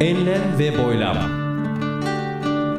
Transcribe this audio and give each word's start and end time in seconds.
Enlem 0.00 0.58
ve 0.58 0.78
Boylam 0.78 1.16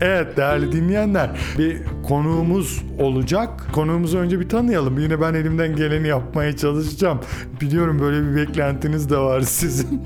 Evet 0.01 0.37
değerli 0.37 0.71
dinleyenler 0.71 1.29
bir 1.57 1.77
konuğumuz 2.09 2.83
olacak. 2.99 3.67
Konuğumuzu 3.71 4.17
önce 4.17 4.39
bir 4.39 4.49
tanıyalım. 4.49 4.99
Yine 4.99 5.21
ben 5.21 5.33
elimden 5.33 5.75
geleni 5.75 6.07
yapmaya 6.07 6.57
çalışacağım. 6.57 7.19
Biliyorum 7.61 7.99
böyle 7.99 8.31
bir 8.31 8.35
beklentiniz 8.35 9.09
de 9.09 9.17
var 9.17 9.41
sizin. 9.41 10.01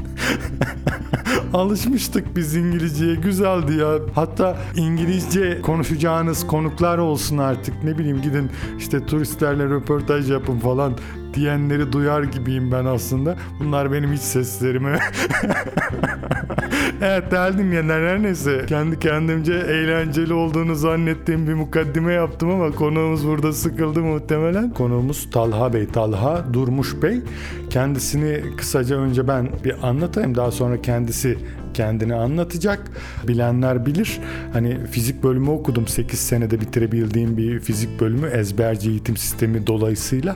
Alışmıştık 1.54 2.36
biz 2.36 2.56
İngilizceye 2.56 3.16
güzeldi 3.16 3.74
ya. 3.74 3.94
Hatta 4.16 4.58
İngilizce 4.76 5.62
konuşacağınız 5.62 6.48
konuklar 6.48 6.98
olsun 6.98 7.38
artık. 7.38 7.84
Ne 7.84 7.98
bileyim 7.98 8.22
gidin 8.22 8.52
işte 8.78 9.06
turistlerle 9.06 9.64
röportaj 9.64 10.32
yapın 10.32 10.60
falan 10.60 10.98
diyenleri 11.34 11.92
duyar 11.92 12.24
gibiyim 12.24 12.72
ben 12.72 12.86
aslında. 12.86 13.36
Bunlar 13.60 13.92
benim 13.92 14.14
iç 14.14 14.22
seslerimi. 14.22 14.98
evet 17.02 17.32
değerli 17.32 17.58
dinleyenler 17.58 18.08
her 18.08 18.24
neyse. 18.24 18.66
Kendi 18.68 19.00
kendimce 19.00 19.54
eğlenceli 19.54 20.34
olduğunu 20.34 20.76
zannettiğim 20.76 21.48
bir 21.48 21.54
mukaddime 21.54 22.14
yaptım 22.14 22.50
ama 22.50 22.72
konuğumuz 22.72 23.28
burada 23.28 23.54
sıkıldı 23.54 24.02
muhtemelen. 24.02 24.70
Konuğumuz 24.70 25.30
Talha 25.32 25.74
Bey. 25.74 25.88
Talha 25.88 26.54
Durmuş 26.54 27.02
Bey. 27.02 27.22
Kendisini 27.70 28.56
kısaca 28.58 28.98
önce 28.98 29.28
ben 29.28 29.50
bir 29.66 29.88
anlatayım. 29.88 30.36
Daha 30.36 30.52
sonra 30.52 30.82
kendisi 30.82 31.38
kendini 31.74 32.16
anlatacak. 32.16 32.92
Bilenler 33.28 33.86
bilir. 33.86 34.20
Hani 34.54 34.78
fizik 34.92 35.24
bölümü 35.24 35.50
okudum. 35.50 35.88
8 35.88 36.20
senede 36.20 36.62
bitirebildiğim 36.62 37.38
bir 37.38 37.60
fizik 37.60 38.02
bölümü 38.02 38.28
ezberci 38.28 38.90
eğitim 38.90 39.18
sistemi 39.18 39.68
dolayısıyla. 39.68 40.36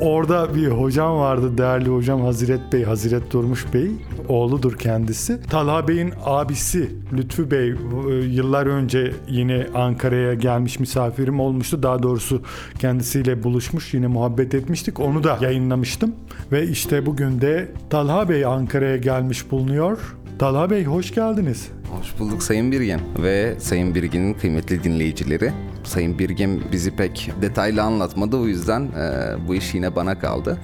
Orada 0.00 0.54
bir 0.54 0.66
hocam 0.68 1.18
vardı. 1.18 1.58
Değerli 1.58 1.88
hocam 1.88 2.20
Haziret 2.20 2.72
Bey, 2.72 2.84
Haziret 2.84 3.32
Durmuş 3.32 3.66
Bey. 3.74 3.90
Oğludur 4.28 4.78
kendisi. 4.78 5.42
Talha 5.42 5.88
Bey'in 5.88 6.12
abisi 6.24 6.90
Lütfü 7.12 7.50
Bey 7.50 7.68
e, 7.68 8.14
yıllar 8.14 8.66
önce 8.66 9.12
yine 9.28 9.66
Ankara'ya 9.74 10.34
gelmiş 10.34 10.80
misafirim 10.80 11.40
olmuştu. 11.40 11.82
Daha 11.82 12.02
doğrusu 12.02 12.42
kendisiyle 12.78 13.42
buluşmuş 13.42 13.94
yine 13.94 14.06
muhabbet 14.06 14.54
etmiştik. 14.54 15.00
Onu 15.00 15.24
da 15.24 15.38
yayınlamıştım. 15.40 16.14
Ve 16.52 16.68
işte 16.68 17.06
bugün 17.06 17.40
de 17.40 17.68
Talha 17.90 18.28
Bey 18.28 18.44
Ankara'ya 18.44 18.96
gelmiş 18.96 19.50
bulunuyor. 19.50 20.15
Talha 20.38 20.70
Bey 20.70 20.84
hoş 20.84 21.14
geldiniz. 21.14 21.68
Hoş 21.90 22.18
bulduk 22.18 22.42
Sayın 22.42 22.72
Birgen 22.72 23.00
ve 23.18 23.54
Sayın 23.60 23.94
Birgen'in 23.94 24.34
kıymetli 24.34 24.84
dinleyicileri. 24.84 25.52
Sayın 25.84 26.18
Birgen 26.18 26.60
bizi 26.72 26.96
pek 26.96 27.30
detaylı 27.42 27.82
anlatmadı 27.82 28.36
o 28.36 28.46
yüzden 28.46 28.82
e, 28.82 29.34
bu 29.48 29.54
iş 29.54 29.74
yine 29.74 29.96
bana 29.96 30.18
kaldı. 30.18 30.58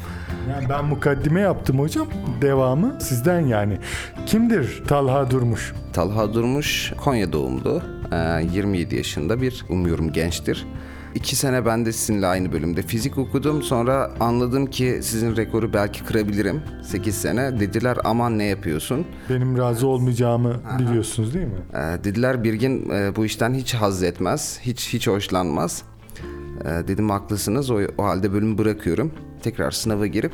Yani 0.51 0.69
ben 0.69 0.85
mukaddime 0.85 1.41
yaptım 1.41 1.79
hocam. 1.79 2.07
Devamı 2.43 2.99
sizden 3.01 3.41
yani. 3.41 3.79
Kimdir 4.27 4.83
Talha 4.89 5.31
Durmuş? 5.31 5.73
Talha 5.93 6.35
Durmuş 6.35 6.93
Konya 7.05 7.33
doğumlu, 7.33 7.83
e, 8.13 8.45
27 8.53 8.97
yaşında 8.97 9.41
bir 9.43 9.65
umuyorum 9.69 10.13
gençtir. 10.13 10.67
İki 11.15 11.37
sene 11.37 11.67
ben 11.67 11.87
de 11.87 11.93
sizinle 11.93 12.27
aynı 12.27 12.53
bölümde 12.53 12.83
fizik 12.83 13.19
okudum. 13.19 13.63
Sonra 13.63 14.11
anladım 14.21 14.67
ki 14.67 14.99
sizin 15.03 15.37
rekoru 15.37 15.73
belki 15.73 16.05
kırabilirim. 16.05 16.63
8 16.85 17.15
sene. 17.15 17.61
Dediler 17.61 17.99
aman 18.05 18.39
ne 18.39 18.45
yapıyorsun? 18.45 19.07
Benim 19.31 19.59
razı 19.59 19.87
olmayacağımı 19.87 20.61
biliyorsunuz 20.79 21.35
değil 21.35 21.47
mi? 21.47 21.53
Ee, 21.75 22.05
dediler 22.05 22.45
Birgin 22.45 22.91
e, 22.91 23.17
bu 23.17 23.25
işten 23.25 23.55
hiç 23.55 23.75
haz 23.75 24.03
etmez, 24.03 24.59
hiç 24.63 24.93
hiç 24.93 25.09
hoşlanmaz. 25.09 25.83
Ee, 26.65 26.89
dedim 26.89 27.11
haklısınız 27.11 27.71
o, 27.71 27.81
o 27.99 28.05
halde 28.05 28.33
bölümü 28.33 28.59
bırakıyorum. 28.59 29.13
Tekrar 29.43 29.71
sınava 29.71 30.07
girip 30.07 30.33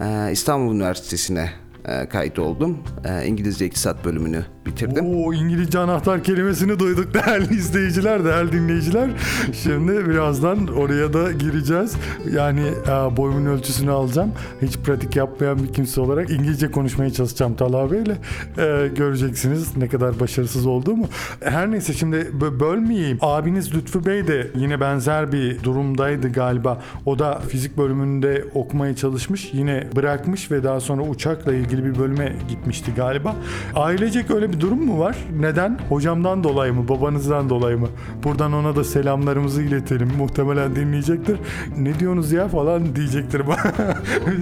e, 0.00 0.28
İstanbul 0.32 0.74
Üniversitesi'ne 0.74 1.50
e, 1.84 2.08
kayıt 2.08 2.38
oldum. 2.38 2.78
E, 3.04 3.26
İngilizce 3.26 3.66
İktisat 3.66 4.04
bölümünü 4.04 4.44
bitirdim. 4.66 5.06
Oo 5.06 5.32
İngilizce 5.32 5.78
anahtar 5.78 6.24
kelimesini 6.24 6.78
duyduk 6.78 7.14
değerli 7.14 7.54
izleyiciler, 7.58 8.24
değerli 8.24 8.52
dinleyiciler. 8.52 9.10
Şimdi 9.52 10.08
birazdan 10.08 10.66
oraya 10.66 11.12
da 11.12 11.32
gireceğiz. 11.32 11.96
Yani 12.32 12.60
e, 12.86 13.16
boyumun 13.16 13.46
ölçüsünü 13.46 13.90
alacağım. 13.90 14.32
Hiç 14.62 14.78
pratik 14.78 15.16
yapmayan 15.16 15.58
bir 15.62 15.72
kimse 15.72 16.00
olarak 16.00 16.30
İngilizce 16.30 16.70
konuşmaya 16.70 17.10
çalışacağım 17.10 17.54
Talha 17.54 17.90
Bey'le. 17.90 18.16
E, 18.58 18.88
göreceksiniz 18.88 19.76
ne 19.76 19.88
kadar 19.88 20.20
başarısız 20.20 20.66
olduğumu. 20.66 21.06
Her 21.40 21.70
neyse 21.70 21.92
şimdi 21.92 22.16
bö- 22.16 22.60
bölmeyeyim. 22.60 23.18
Abiniz 23.20 23.74
Lütfü 23.74 24.06
Bey 24.06 24.26
de 24.26 24.50
yine 24.54 24.80
benzer 24.80 25.32
bir 25.32 25.62
durumdaydı 25.62 26.32
galiba. 26.32 26.82
O 27.06 27.18
da 27.18 27.40
fizik 27.48 27.78
bölümünde 27.78 28.44
okumaya 28.54 28.96
çalışmış. 28.96 29.50
Yine 29.52 29.86
bırakmış 29.96 30.50
ve 30.50 30.64
daha 30.64 30.80
sonra 30.80 31.02
uçakla 31.02 31.54
ilgili 31.54 31.73
bir 31.84 31.98
bölüme 31.98 32.32
gitmişti 32.48 32.92
galiba. 32.96 33.36
Ailecek 33.74 34.30
öyle 34.30 34.52
bir 34.52 34.60
durum 34.60 34.84
mu 34.84 34.98
var? 34.98 35.16
Neden? 35.40 35.78
Hocamdan 35.88 36.44
dolayı 36.44 36.74
mı? 36.74 36.88
Babanızdan 36.88 37.50
dolayı 37.50 37.78
mı? 37.78 37.88
Buradan 38.24 38.52
ona 38.52 38.76
da 38.76 38.84
selamlarımızı 38.84 39.62
iletelim. 39.62 40.08
Muhtemelen 40.18 40.76
dinleyecektir. 40.76 41.38
Ne 41.78 41.98
diyorsunuz 41.98 42.32
ya 42.32 42.48
falan 42.48 42.96
diyecektir. 42.96 43.42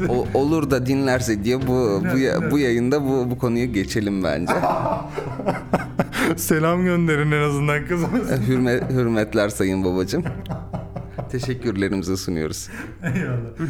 O, 0.08 0.26
olur 0.34 0.70
da 0.70 0.86
dinlerse 0.86 1.44
diye 1.44 1.66
bu 1.66 2.02
bu, 2.12 2.50
bu 2.50 2.58
yayında 2.58 3.04
bu 3.04 3.30
bu 3.30 3.38
konuyu 3.38 3.72
geçelim 3.72 4.24
bence. 4.24 4.52
Selam 6.36 6.84
gönderin 6.84 7.32
en 7.32 7.42
azından 7.42 7.86
kızımız. 7.86 8.30
Hürmet, 8.48 8.90
hürmetler 8.90 9.48
sayın 9.48 9.84
babacığım. 9.84 10.24
Teşekkürlerimizi 11.30 12.16
sunuyoruz. 12.16 12.68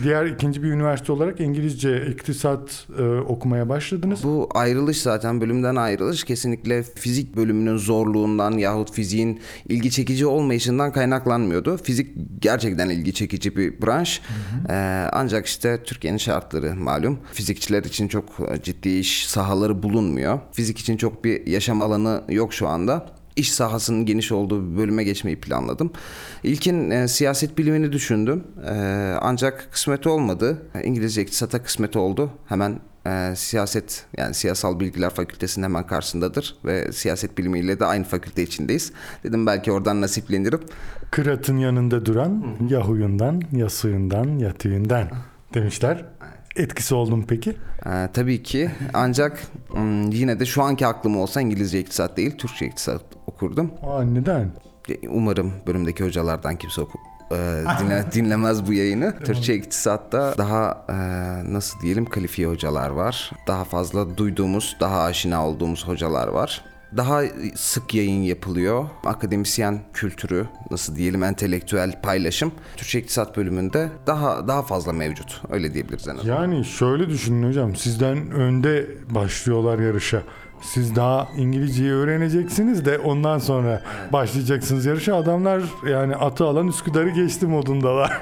Diğer 0.02 0.26
ikinci 0.26 0.62
bir 0.62 0.68
üniversite 0.68 1.12
olarak 1.12 1.40
İngilizce 1.40 2.06
iktisat 2.06 2.86
e, 2.98 3.02
okumaya 3.02 3.68
başladınız. 3.68 4.24
Bu 4.24 4.48
ayrılış 4.54 5.02
zaten 5.02 5.40
bölümden 5.40 5.76
ayrılış 5.76 6.24
kesinlikle 6.24 6.82
fizik 6.82 7.36
bölümünün 7.36 7.76
zorluğundan 7.76 8.52
yahut 8.52 8.92
fiziğin 8.92 9.40
ilgi 9.68 9.90
çekici 9.90 10.26
olmayışından 10.26 10.92
kaynaklanmıyordu. 10.92 11.76
Fizik 11.76 12.16
gerçekten 12.38 12.88
ilgi 12.88 13.14
çekici 13.14 13.56
bir 13.56 13.82
branş. 13.82 14.20
Ee, 14.68 14.74
ancak 15.12 15.46
işte 15.46 15.82
Türkiye'nin 15.84 16.18
şartları 16.18 16.74
malum. 16.74 17.18
Fizikçiler 17.32 17.84
için 17.84 18.08
çok 18.08 18.24
ciddi 18.62 18.88
iş 18.88 19.26
sahaları 19.26 19.82
bulunmuyor. 19.82 20.38
Fizik 20.52 20.78
için 20.78 20.96
çok 20.96 21.24
bir 21.24 21.46
yaşam 21.46 21.82
alanı 21.82 22.22
yok 22.28 22.54
şu 22.54 22.68
anda. 22.68 23.21
İş 23.36 23.52
sahasının 23.52 24.06
geniş 24.06 24.32
olduğu 24.32 24.72
bir 24.72 24.78
bölüme 24.78 25.04
geçmeyi 25.04 25.40
planladım. 25.40 25.92
İlkin 26.42 26.90
e, 26.90 27.08
siyaset 27.08 27.58
bilimini 27.58 27.92
düşündüm. 27.92 28.44
E, 28.66 28.74
ancak 29.20 29.68
kısmet 29.72 30.06
olmadı. 30.06 30.62
İngilizce 30.84 31.22
iktisata 31.22 31.62
kısmet 31.62 31.96
oldu. 31.96 32.30
Hemen 32.46 32.80
e, 33.06 33.32
siyaset 33.36 34.06
yani 34.16 34.34
siyasal 34.34 34.80
bilgiler 34.80 35.10
fakültesinin 35.10 35.64
hemen 35.64 35.86
karşısındadır 35.86 36.56
ve 36.64 36.92
siyaset 36.92 37.38
bilimiyle 37.38 37.80
de 37.80 37.84
aynı 37.84 38.04
fakülte 38.04 38.42
içindeyiz. 38.42 38.92
Dedim 39.24 39.46
belki 39.46 39.72
oradan 39.72 40.00
nasiplenirim. 40.00 40.60
Kırat'ın 41.10 41.56
yanında 41.56 42.06
duran 42.06 42.44
ya 42.68 42.80
huyundan 42.80 43.42
ya 43.52 43.68
suyundan 43.68 44.38
ya 44.38 44.52
tüyünden 44.52 45.10
demişler. 45.54 46.04
Etkisi 46.56 46.94
oldu 46.94 47.16
mu 47.16 47.24
peki? 47.28 47.56
E, 47.86 48.08
tabii 48.12 48.42
ki 48.42 48.70
ancak 48.94 49.42
yine 50.10 50.40
de 50.40 50.46
şu 50.46 50.62
anki 50.62 50.86
aklım 50.86 51.16
olsa 51.16 51.40
İngilizce 51.40 51.80
iktisat 51.80 52.16
değil 52.16 52.38
Türkçe 52.38 52.66
iktisat 52.66 53.02
okurdum. 53.26 53.70
Aa 53.82 54.02
neden? 54.02 54.50
Umarım 55.08 55.52
bölümdeki 55.66 56.04
hocalardan 56.04 56.56
kimse 56.56 56.80
oku, 56.80 56.98
e, 57.30 57.36
dinle, 57.80 58.04
dinlemez 58.12 58.66
bu 58.66 58.72
yayını. 58.72 59.18
Türkçe 59.24 59.54
iktisatta 59.54 60.34
daha 60.38 60.84
e, 60.88 60.94
nasıl 61.52 61.80
diyelim 61.80 62.04
kalifiye 62.04 62.48
hocalar 62.48 62.90
var. 62.90 63.30
Daha 63.46 63.64
fazla 63.64 64.16
duyduğumuz, 64.16 64.76
daha 64.80 65.02
aşina 65.02 65.46
olduğumuz 65.46 65.88
hocalar 65.88 66.28
var. 66.28 66.64
Daha 66.96 67.22
sık 67.54 67.94
yayın 67.94 68.22
yapılıyor. 68.22 68.84
Akademisyen 69.04 69.80
kültürü, 69.92 70.46
nasıl 70.70 70.96
diyelim 70.96 71.22
entelektüel 71.22 72.00
paylaşım 72.02 72.52
Türkçe 72.76 72.98
İktisat 72.98 73.36
bölümünde 73.36 73.88
daha 74.06 74.48
daha 74.48 74.62
fazla 74.62 74.92
mevcut. 74.92 75.42
Öyle 75.50 75.74
diyebiliriz 75.74 76.08
en 76.08 76.16
azından. 76.16 76.34
Yani 76.42 76.64
şöyle 76.64 77.08
düşünün 77.08 77.48
hocam. 77.48 77.76
Sizden 77.76 78.30
önde 78.30 78.86
başlıyorlar 79.10 79.78
yarışa. 79.78 80.22
Siz 80.62 80.96
daha 80.96 81.28
İngilizceyi 81.36 81.92
öğreneceksiniz 81.92 82.84
de 82.84 82.98
ondan 82.98 83.38
sonra 83.38 83.82
başlayacaksınız 84.12 84.86
yarışa. 84.86 85.16
Adamlar 85.16 85.62
yani 85.90 86.16
atı 86.16 86.44
alan 86.44 86.68
Üsküdar'ı 86.68 87.10
geçti 87.10 87.46
modundalar. 87.46 88.20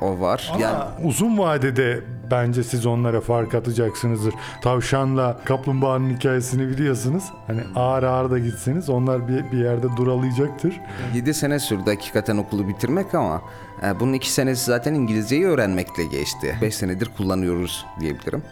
O 0.00 0.20
var. 0.20 0.50
Ama 0.52 0.62
Yani 0.62 0.84
uzun 1.04 1.38
vadede 1.38 2.00
bence 2.30 2.64
siz 2.64 2.86
onlara 2.86 3.20
fark 3.20 3.54
atacaksınızdır. 3.54 4.34
Tavşanla 4.62 5.38
kaplumbağanın 5.44 6.10
hikayesini 6.16 6.68
biliyorsunuz. 6.68 7.24
Hani 7.46 7.60
ağır 7.76 8.02
ağır 8.02 8.30
da 8.30 8.38
gitseniz 8.38 8.88
onlar 8.90 9.28
bir, 9.28 9.52
bir 9.52 9.58
yerde 9.58 9.86
duralayacaktır. 9.96 10.80
7 11.14 11.34
sene 11.34 11.58
sürdü 11.58 11.82
hakikaten 11.86 12.36
okulu 12.36 12.68
bitirmek 12.68 13.14
ama 13.14 13.42
e, 13.86 14.00
bunun 14.00 14.12
2 14.12 14.32
senesi 14.32 14.64
zaten 14.64 14.94
İngilizceyi 14.94 15.46
öğrenmekle 15.46 16.04
geçti. 16.04 16.56
5 16.62 16.74
senedir 16.74 17.10
kullanıyoruz 17.16 17.86
diyebilirim. 18.00 18.42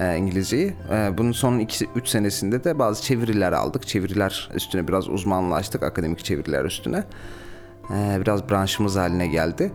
E, 0.00 0.16
İngilizceyi. 0.16 0.74
E, 0.92 1.18
bunun 1.18 1.32
son 1.32 1.58
2-3 1.58 2.06
senesinde 2.06 2.64
de 2.64 2.78
bazı 2.78 3.02
çeviriler 3.02 3.52
aldık. 3.52 3.86
Çeviriler 3.86 4.50
üstüne 4.54 4.88
biraz 4.88 5.08
uzmanlaştık. 5.08 5.82
Akademik 5.82 6.24
çeviriler 6.24 6.64
üstüne. 6.64 7.04
E, 7.90 8.20
biraz 8.20 8.50
branşımız 8.50 8.96
haline 8.96 9.26
geldi. 9.26 9.72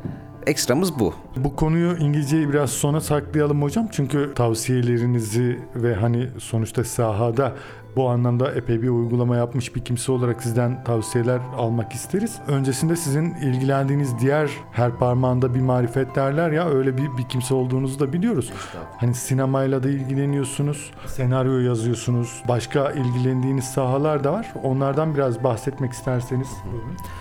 Ekstramız 0.48 1.00
bu. 1.00 1.14
Bu 1.38 1.56
konuyu 1.56 1.98
İngilizceyi 1.98 2.50
biraz 2.50 2.70
sona 2.70 3.02
saklayalım 3.02 3.62
hocam. 3.62 3.88
Çünkü 3.92 4.32
tavsiyelerinizi 4.36 5.60
ve 5.76 5.96
hani 5.96 6.30
sonuçta 6.40 6.84
sahada 6.84 7.56
bu 7.96 8.10
anlamda 8.10 8.52
epey 8.52 8.82
bir 8.82 8.90
uygulama 8.90 9.38
yapmış 9.38 9.76
bir 9.76 9.86
kimse 9.86 10.12
olarak 10.12 10.44
sizden 10.44 10.84
tavsiyeler 10.84 11.40
almak 11.58 11.94
isteriz. 11.94 12.40
Öncesinde 12.48 12.96
sizin 12.96 13.34
ilgilendiğiniz 13.36 14.20
diğer 14.20 14.52
her 14.72 14.98
parmağında 14.98 15.56
bir 15.56 15.62
marifet 15.62 16.16
derler 16.16 16.52
ya 16.52 16.70
öyle 16.70 16.98
bir, 16.98 17.18
bir 17.18 17.30
kimse 17.30 17.54
olduğunuzu 17.54 18.00
da 18.00 18.14
biliyoruz. 18.14 18.54
Hani 18.98 19.16
sinemayla 19.16 19.84
da 19.84 19.90
ilgileniyorsunuz, 19.90 20.92
senaryo 21.06 21.60
yazıyorsunuz, 21.60 22.44
başka 22.48 22.92
ilgilendiğiniz 22.92 23.66
sahalar 23.66 24.24
da 24.24 24.34
var. 24.34 24.54
Onlardan 24.64 25.16
biraz 25.16 25.44
bahsetmek 25.44 25.92
isterseniz. 25.92 26.48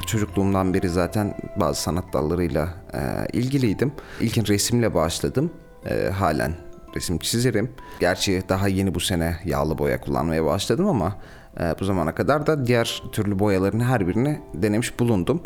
Çocukluğumdan 0.07 0.75
beri 0.75 0.89
zaten 0.89 1.35
bazı 1.57 1.83
sanat 1.83 2.13
dallarıyla 2.13 2.69
e, 2.95 2.99
ilgiliydim. 3.33 3.93
İlkin 4.21 4.47
resimle 4.47 4.95
başladım. 4.95 5.51
E, 5.87 6.11
halen 6.11 6.70
resim 6.97 7.19
çizerim. 7.19 7.71
Gerçi 8.01 8.43
daha 8.49 8.69
yeni 8.69 8.95
bu 8.95 9.01
sene 9.01 9.37
yağlı 9.45 9.79
boya 9.79 10.01
kullanmaya 10.01 10.45
başladım 10.45 10.87
ama 10.87 11.17
e, 11.61 11.75
bu 11.81 11.85
zamana 11.85 12.15
kadar 12.15 12.47
da 12.47 12.67
diğer 12.67 13.03
türlü 13.13 13.39
boyaların 13.39 13.81
her 13.81 14.09
birini 14.09 14.41
denemiş 14.55 15.01
bulundum. 15.01 15.43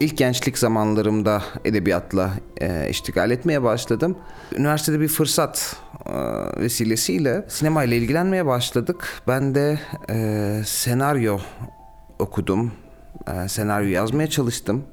İlk 0.00 0.18
gençlik 0.18 0.58
zamanlarımda 0.58 1.42
edebiyatla 1.64 2.30
e, 2.60 2.90
iştigal 2.90 3.30
etmeye 3.30 3.62
başladım. 3.62 4.18
Üniversitede 4.56 5.00
bir 5.00 5.08
fırsat 5.08 5.76
e, 6.06 6.12
vesilesiyle 6.60 7.44
sinemayla 7.48 7.96
ilgilenmeye 7.96 8.46
başladık. 8.46 9.22
Ben 9.28 9.54
de 9.54 9.78
e, 10.10 10.62
senaryo 10.64 11.38
okudum. 12.18 12.72
Ee, 13.28 13.48
senaryo 13.48 13.88
yazmaya 13.88 14.26
çalıştım. 14.30 14.84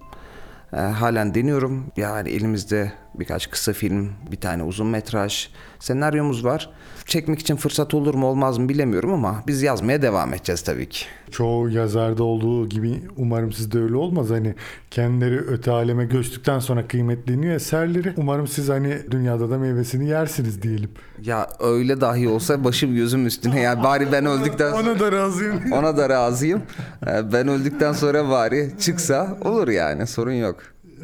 Ee, 0.73 0.77
halen 0.77 1.35
deniyorum. 1.35 1.91
Yani 1.97 2.29
elimizde 2.29 2.91
birkaç 3.15 3.49
kısa 3.49 3.73
film, 3.73 4.13
bir 4.31 4.37
tane 4.39 4.63
uzun 4.63 4.87
metraj 4.87 5.47
senaryomuz 5.79 6.45
var. 6.45 6.69
Çekmek 7.05 7.39
için 7.39 7.55
fırsat 7.55 7.94
olur 7.94 8.13
mu 8.13 8.27
olmaz 8.27 8.57
mı 8.57 8.69
bilemiyorum 8.69 9.13
ama 9.13 9.44
biz 9.47 9.61
yazmaya 9.61 10.01
devam 10.01 10.33
edeceğiz 10.33 10.61
tabii 10.61 10.89
ki. 10.89 11.05
Çoğu 11.31 11.69
yazarda 11.69 12.23
olduğu 12.23 12.69
gibi 12.69 13.01
umarım 13.17 13.51
sizde 13.53 13.79
öyle 13.79 13.95
olmaz. 13.95 14.29
Hani 14.29 14.55
kendileri 14.91 15.38
öte 15.39 15.71
aleme 15.71 16.05
göçtükten 16.05 16.59
sonra 16.59 16.88
kıymetleniyor 16.88 17.55
eserleri. 17.55 18.13
Umarım 18.17 18.47
siz 18.47 18.69
hani 18.69 18.97
dünyada 19.11 19.50
da 19.50 19.57
meyvesini 19.57 20.09
yersiniz 20.09 20.61
diyelim. 20.61 20.89
Ya 21.21 21.50
öyle 21.59 22.01
dahi 22.01 22.27
olsa 22.29 22.63
başım 22.63 22.95
gözüm 22.95 23.25
üstüne 23.27 23.59
ya 23.59 23.83
bari 23.83 24.11
ben 24.11 24.25
öldükten 24.25 24.71
sonra 24.71 24.91
Ona 24.91 25.00
da 25.00 25.11
razıyım. 25.11 25.61
ona 25.71 25.97
da 25.97 26.09
razıyım. 26.09 26.61
Ee, 27.07 27.33
Ben 27.33 27.47
öldükten 27.47 27.94
sonra 27.94 28.29
bari 28.29 28.71
çıksa 28.79 29.38
olur 29.41 29.67
yani 29.67 30.07
sorun 30.07 30.31
yok. 30.33 30.55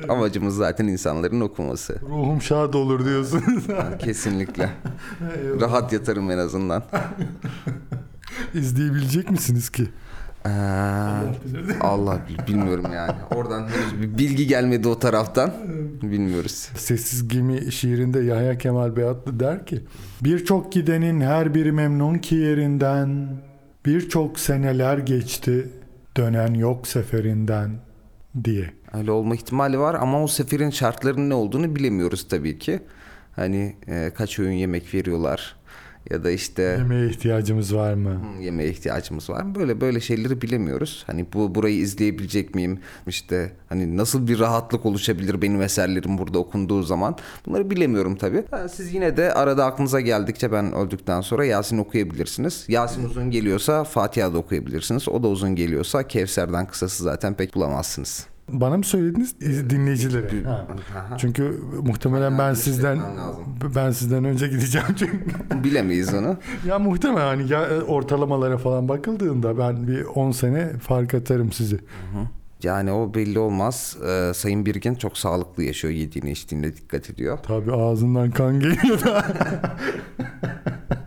Amacımız 0.09 0.55
zaten 0.55 0.87
insanların 0.87 1.41
okuması. 1.41 1.99
Ruhum 2.09 2.41
şad 2.41 2.73
olur 2.73 3.05
diyorsunuz. 3.05 3.63
Kesinlikle. 3.99 4.69
Rahat 5.61 5.93
yatarım 5.93 6.31
en 6.31 6.37
azından. 6.37 6.83
İzleyebilecek 8.53 9.31
misiniz 9.31 9.69
ki? 9.69 9.87
Ee, 10.45 10.49
Allah 11.81 12.19
bil- 12.29 12.47
bilmiyorum 12.47 12.85
yani. 12.93 13.11
Oradan 13.35 13.61
henüz 13.67 14.01
bir 14.01 14.17
bilgi 14.17 14.47
gelmedi 14.47 14.87
o 14.87 14.99
taraftan. 14.99 15.53
Bilmiyoruz. 16.01 16.69
Sessiz 16.75 17.27
Gemi 17.27 17.71
şiirinde 17.71 18.19
Yahya 18.19 18.57
Kemal 18.57 18.95
Beyatlı 18.95 19.39
der 19.39 19.65
ki 19.65 19.83
Birçok 20.21 20.71
gidenin 20.71 21.21
her 21.21 21.53
biri 21.55 21.71
memnun 21.71 22.15
ki 22.17 22.35
yerinden 22.35 23.27
Birçok 23.85 24.39
seneler 24.39 24.97
geçti 24.97 25.69
dönen 26.17 26.53
yok 26.53 26.87
seferinden 26.87 27.71
diye. 28.43 28.73
Öyle 28.93 29.11
olma 29.11 29.35
ihtimali 29.35 29.79
var 29.79 29.93
ama 30.01 30.23
o 30.23 30.27
seferin 30.27 30.69
şartlarının 30.69 31.29
ne 31.29 31.33
olduğunu 31.33 31.75
bilemiyoruz 31.75 32.27
tabii 32.27 32.59
ki. 32.59 32.79
Hani 33.35 33.75
e, 33.87 34.11
kaç 34.15 34.39
öğün 34.39 34.51
yemek 34.51 34.93
veriyorlar 34.93 35.55
ya 36.09 36.23
da 36.23 36.31
işte 36.31 36.61
Yemeğe 36.61 37.09
ihtiyacımız 37.09 37.75
var 37.75 37.93
mı? 37.93 38.09
"Hmm, 38.21 38.41
yemeğe 38.41 38.69
ihtiyacımız 38.69 39.29
var 39.29 39.41
mı? 39.43 39.55
Böyle 39.55 39.81
böyle 39.81 39.99
şeyleri 39.99 40.41
bilemiyoruz. 40.41 41.03
Hani 41.07 41.25
bu 41.33 41.55
burayı 41.55 41.75
izleyebilecek 41.77 42.55
miyim? 42.55 42.79
İşte 43.07 43.51
hani 43.69 43.97
nasıl 43.97 44.27
bir 44.27 44.39
rahatlık 44.39 44.85
oluşabilir 44.85 45.41
benim 45.41 45.61
eserlerim 45.61 46.17
burada 46.17 46.39
okunduğu 46.39 46.83
zaman? 46.83 47.15
Bunları 47.45 47.69
bilemiyorum 47.69 48.15
tabii. 48.15 48.43
Siz 48.71 48.93
yine 48.93 49.17
de 49.17 49.33
arada 49.33 49.65
aklınıza 49.65 49.99
geldikçe 49.99 50.51
ben 50.51 50.73
öldükten 50.73 51.21
sonra 51.21 51.45
Yasin 51.45 51.77
okuyabilirsiniz. 51.77 52.65
Yasin 52.67 53.05
uzun 53.05 53.31
geliyorsa 53.31 53.83
Fatiha 53.83 54.33
da 54.33 54.37
okuyabilirsiniz. 54.37 55.09
O 55.09 55.23
da 55.23 55.27
uzun 55.27 55.55
geliyorsa 55.55 56.07
Kevser'den 56.07 56.67
kısası 56.67 57.03
zaten 57.03 57.33
pek 57.33 57.55
bulamazsınız. 57.55 58.25
Bana 58.51 58.77
mı 58.77 58.83
söylediniz 58.83 59.35
İz- 59.41 59.69
dinleyicilere? 59.69 60.29
Çünkü 61.17 61.59
muhtemelen 61.83 62.37
ben 62.37 62.53
sizden 62.53 62.99
ben 63.75 63.91
sizden 63.91 64.23
önce 64.23 64.47
gideceğim 64.47 64.87
çünkü. 64.99 65.19
Bilemeyiz 65.63 66.13
onu. 66.13 66.37
ya 66.67 66.79
muhtemelen 66.79 67.25
hani 67.27 67.51
ya, 67.51 67.81
ortalamalara 67.87 68.57
falan 68.57 68.87
bakıldığında 68.87 69.57
ben 69.57 69.87
bir 69.87 70.03
10 70.03 70.31
sene 70.31 70.69
fark 70.79 71.13
atarım 71.13 71.51
sizi. 71.51 71.79
Yani 72.63 72.91
o 72.91 73.13
belli 73.13 73.39
olmaz. 73.39 73.97
Ee, 74.07 74.31
Sayın 74.35 74.65
Birgin 74.65 74.95
çok 74.95 75.17
sağlıklı 75.17 75.63
yaşıyor. 75.63 75.93
Yediğine 75.93 76.31
içtiğine 76.31 76.75
dikkat 76.75 77.09
ediyor. 77.09 77.37
Tabii 77.43 77.73
ağzından 77.73 78.31
kan 78.31 78.59
geliyor 78.59 79.01
da. 79.03 79.25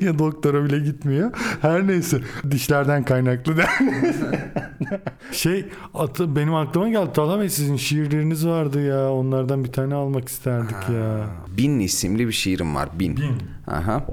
ya 0.00 0.18
doktora 0.18 0.64
bile 0.64 0.78
gitmiyor. 0.78 1.30
Her 1.62 1.86
neyse 1.86 2.20
dişlerden 2.50 3.04
kaynaklı 3.04 3.56
der. 3.56 3.68
şey 5.32 5.64
atı, 5.94 6.36
benim 6.36 6.54
aklıma 6.54 6.88
geldi. 6.88 7.12
Talha 7.14 7.40
Bey 7.40 7.48
sizin 7.48 7.76
şiirleriniz 7.76 8.46
vardı 8.46 8.86
ya. 8.86 9.10
Onlardan 9.10 9.64
bir 9.64 9.72
tane 9.72 9.94
almak 9.94 10.28
isterdik 10.28 10.88
ya. 10.94 11.26
Bin 11.56 11.78
isimli 11.78 12.26
bir 12.26 12.32
şiirim 12.32 12.74
var. 12.74 12.88
Bin. 12.98 13.18
Aha. 13.66 14.06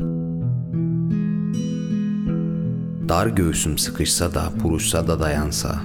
Dar 3.09 3.27
göğsüm 3.27 3.77
sıkışsa 3.77 4.33
da 4.33 4.51
puruşsa 4.61 5.07
da 5.07 5.19
dayansa 5.19 5.81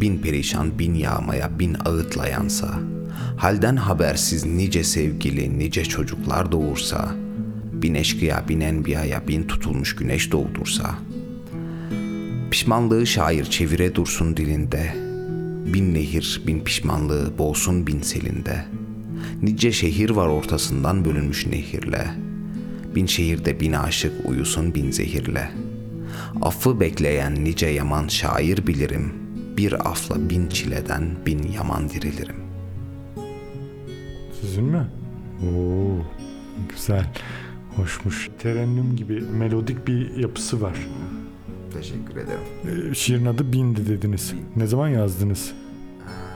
Bin 0.00 0.18
perişan 0.18 0.78
bin 0.78 0.94
yağmaya 0.94 1.58
bin 1.58 1.76
ağıtla 1.84 2.28
yansa 2.28 2.68
Halden 3.36 3.76
habersiz 3.76 4.46
nice 4.46 4.84
sevgili 4.84 5.58
nice 5.58 5.84
çocuklar 5.84 6.52
doğursa 6.52 7.14
Bin 7.82 7.94
eşkıya 7.94 8.44
bin 8.48 8.60
enbiyaya 8.60 9.28
bin 9.28 9.42
tutulmuş 9.42 9.96
güneş 9.96 10.32
doğdursa 10.32 10.94
Pişmanlığı 12.50 13.06
şair 13.06 13.44
çevire 13.44 13.94
dursun 13.94 14.36
dilinde 14.36 14.94
Bin 15.74 15.94
nehir 15.94 16.42
bin 16.46 16.60
pişmanlığı 16.60 17.38
boğsun 17.38 17.86
bin 17.86 18.00
selinde 18.00 18.64
Nice 19.42 19.72
şehir 19.72 20.10
var 20.10 20.26
ortasından 20.26 21.04
bölünmüş 21.04 21.46
nehirle 21.46 22.06
Bin 22.94 23.06
şehirde 23.06 23.60
bin 23.60 23.72
aşık 23.72 24.12
uyusun 24.30 24.74
bin 24.74 24.90
zehirle 24.90 25.50
Affı 26.42 26.80
bekleyen 26.80 27.44
nice 27.44 27.66
yaman 27.66 28.08
şair 28.08 28.66
bilirim 28.66 29.12
Bir 29.56 29.88
afla 29.90 30.30
bin 30.30 30.48
çileden 30.48 31.08
bin 31.26 31.52
yaman 31.52 31.88
dirilirim 31.90 32.36
Sizin 34.40 34.64
mi? 34.64 34.86
Oo, 35.42 36.02
güzel. 36.68 37.06
Hoşmuş. 37.78 38.28
Terennüm 38.38 38.96
gibi 38.96 39.20
melodik 39.20 39.86
bir 39.86 40.16
yapısı 40.16 40.60
var. 40.60 40.76
Teşekkür 41.74 42.16
ederim 42.16 42.90
Ee, 42.90 42.94
şiirin 42.94 43.26
adı 43.26 43.52
Bindi 43.52 43.86
dediniz. 43.88 44.34
Ne 44.56 44.66
zaman 44.66 44.88
yazdınız? 44.88 45.52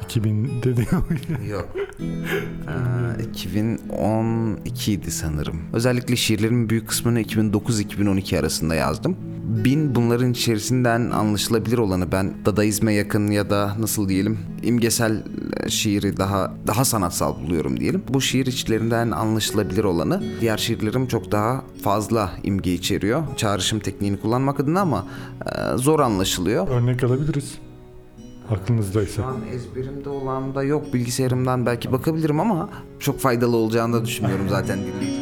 2000 0.05 0.63
dedi. 0.63 0.87
Yok. 1.51 1.69
Ee, 3.19 3.25
2012 3.31 4.93
idi 4.93 5.11
sanırım. 5.11 5.61
Özellikle 5.73 6.17
şiirlerimin 6.17 6.71
büyük 6.71 6.89
kısmını 6.89 7.21
2009-2012 7.23 8.39
arasında 8.39 8.75
yazdım. 8.75 9.17
Bin 9.53 9.95
bunların 9.95 10.33
içerisinden 10.33 11.11
anlaşılabilir 11.11 11.79
olanı 11.79 12.13
ben 12.13 12.35
Dadaizme 12.45 12.95
yakın 12.95 13.31
ya 13.31 13.51
da 13.51 13.77
nasıl 13.79 14.09
diyelim 14.09 14.39
imgesel 14.63 15.25
e, 15.57 15.71
şiiri 15.71 16.17
daha 16.17 16.55
daha 16.67 16.85
sanatsal 16.85 17.43
buluyorum 17.43 17.81
diyelim. 17.81 18.03
Bu 18.09 18.21
şiir 18.21 18.47
içlerinden 18.47 19.11
anlaşılabilir 19.11 19.85
olanı 19.85 20.23
diğer 20.41 20.57
şiirlerim 20.57 21.07
çok 21.07 21.33
daha 21.33 21.65
fazla 21.83 22.31
imge 22.43 22.73
içeriyor. 22.73 23.23
Çağrışım 23.37 23.79
tekniğini 23.79 24.21
kullanmak 24.21 24.61
adına 24.61 24.81
ama 24.81 25.07
e, 25.47 25.77
zor 25.77 26.01
anlaşılıyor. 26.01 26.69
Örnek 26.69 27.05
alabiliriz. 27.05 27.55
Aklınızdaysa. 28.51 29.23
Şu 29.23 29.25
an 29.25 29.37
ezberimde 29.53 30.09
olan 30.09 30.55
da 30.55 30.63
yok. 30.63 30.95
Bilgisayarımdan 30.95 31.67
belki 31.67 31.93
bakabilirim 31.93 32.41
ama 32.41 32.69
çok 32.99 33.21
faydalı 33.21 33.57
olacağını 33.57 33.93
da 33.95 34.05
düşünmüyorum 34.05 34.49
zaten 34.49 34.79
dinleyicim. 34.79 35.22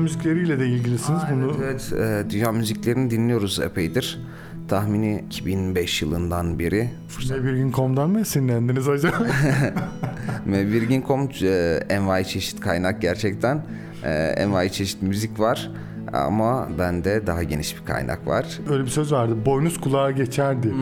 Dünya 0.00 0.12
müzikleriyle 0.12 0.60
de 0.60 0.66
ilgilisiniz. 0.66 1.20
Bunu 1.32 1.52
Evet, 1.64 1.92
evet. 1.96 2.26
E, 2.26 2.30
dünya 2.30 2.52
müziklerini 2.52 3.10
dinliyoruz 3.10 3.60
epeydir. 3.60 4.20
Tahmini 4.68 5.24
2005 5.26 6.02
yılından 6.02 6.58
beri. 6.58 6.90
Virgin.com'dan 7.30 8.10
mı 8.10 8.20
esinlendiniz 8.20 8.88
acaba? 8.88 9.16
Ve 10.46 10.66
Virgin.com 10.66 11.28
e, 11.42 11.80
envai 11.88 12.24
çeşit 12.24 12.60
kaynak 12.60 13.02
gerçekten. 13.02 13.62
E, 14.04 14.10
envai 14.12 14.72
çeşit 14.72 15.02
müzik 15.02 15.40
var. 15.40 15.70
Ama 16.12 16.68
bende 16.78 17.26
daha 17.26 17.42
geniş 17.42 17.76
bir 17.80 17.84
kaynak 17.84 18.26
var. 18.26 18.58
Öyle 18.70 18.84
bir 18.84 18.88
söz 18.88 19.12
vardı. 19.12 19.36
Boynuz 19.46 19.80
kulağa 19.80 20.10
geçerdi. 20.10 20.74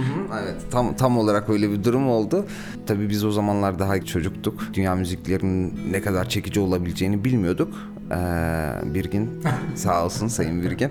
Evet 0.43 0.57
tam 0.71 0.97
tam 0.97 1.19
olarak 1.19 1.49
öyle 1.51 1.71
bir 1.71 1.85
durum 1.85 2.09
oldu. 2.09 2.47
Tabii 2.87 3.09
biz 3.09 3.25
o 3.25 3.31
zamanlar 3.31 3.79
daha 3.79 4.05
çocuktuk. 4.05 4.61
Dünya 4.75 4.95
müziklerinin 4.95 5.81
ne 5.93 6.01
kadar 6.01 6.29
çekici 6.29 6.61
olabileceğini 6.61 7.25
bilmiyorduk. 7.25 7.75
Ee, 8.13 8.95
Birgin 8.95 9.43
sağ 9.75 10.05
olsun 10.05 10.29
Sayın 10.29 10.63
Birgin. 10.63 10.91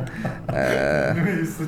Ee, 0.53 1.13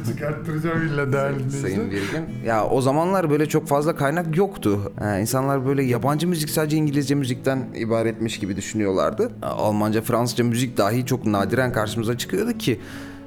çıkarttıracağım 0.07 0.87
illa 0.87 1.13
değerli 1.13 1.51
Sayın 1.51 1.91
Birgin. 1.91 2.45
Ya 2.45 2.65
o 2.65 2.81
zamanlar 2.81 3.29
böyle 3.29 3.45
çok 3.45 3.67
fazla 3.67 3.95
kaynak 3.95 4.37
yoktu. 4.37 4.93
Ee, 5.01 5.21
insanlar 5.21 5.65
böyle 5.65 5.83
yabancı 5.83 6.27
müzik 6.27 6.49
sadece 6.49 6.77
İngilizce 6.77 7.15
müzikten 7.15 7.67
ibaretmiş 7.75 8.39
gibi 8.39 8.55
düşünüyorlardı. 8.57 9.31
Almanca, 9.41 10.01
Fransızca 10.01 10.43
müzik 10.43 10.77
dahi 10.77 11.05
çok 11.05 11.25
nadiren 11.25 11.73
karşımıza 11.73 12.17
çıkıyordu 12.17 12.57
ki 12.57 12.79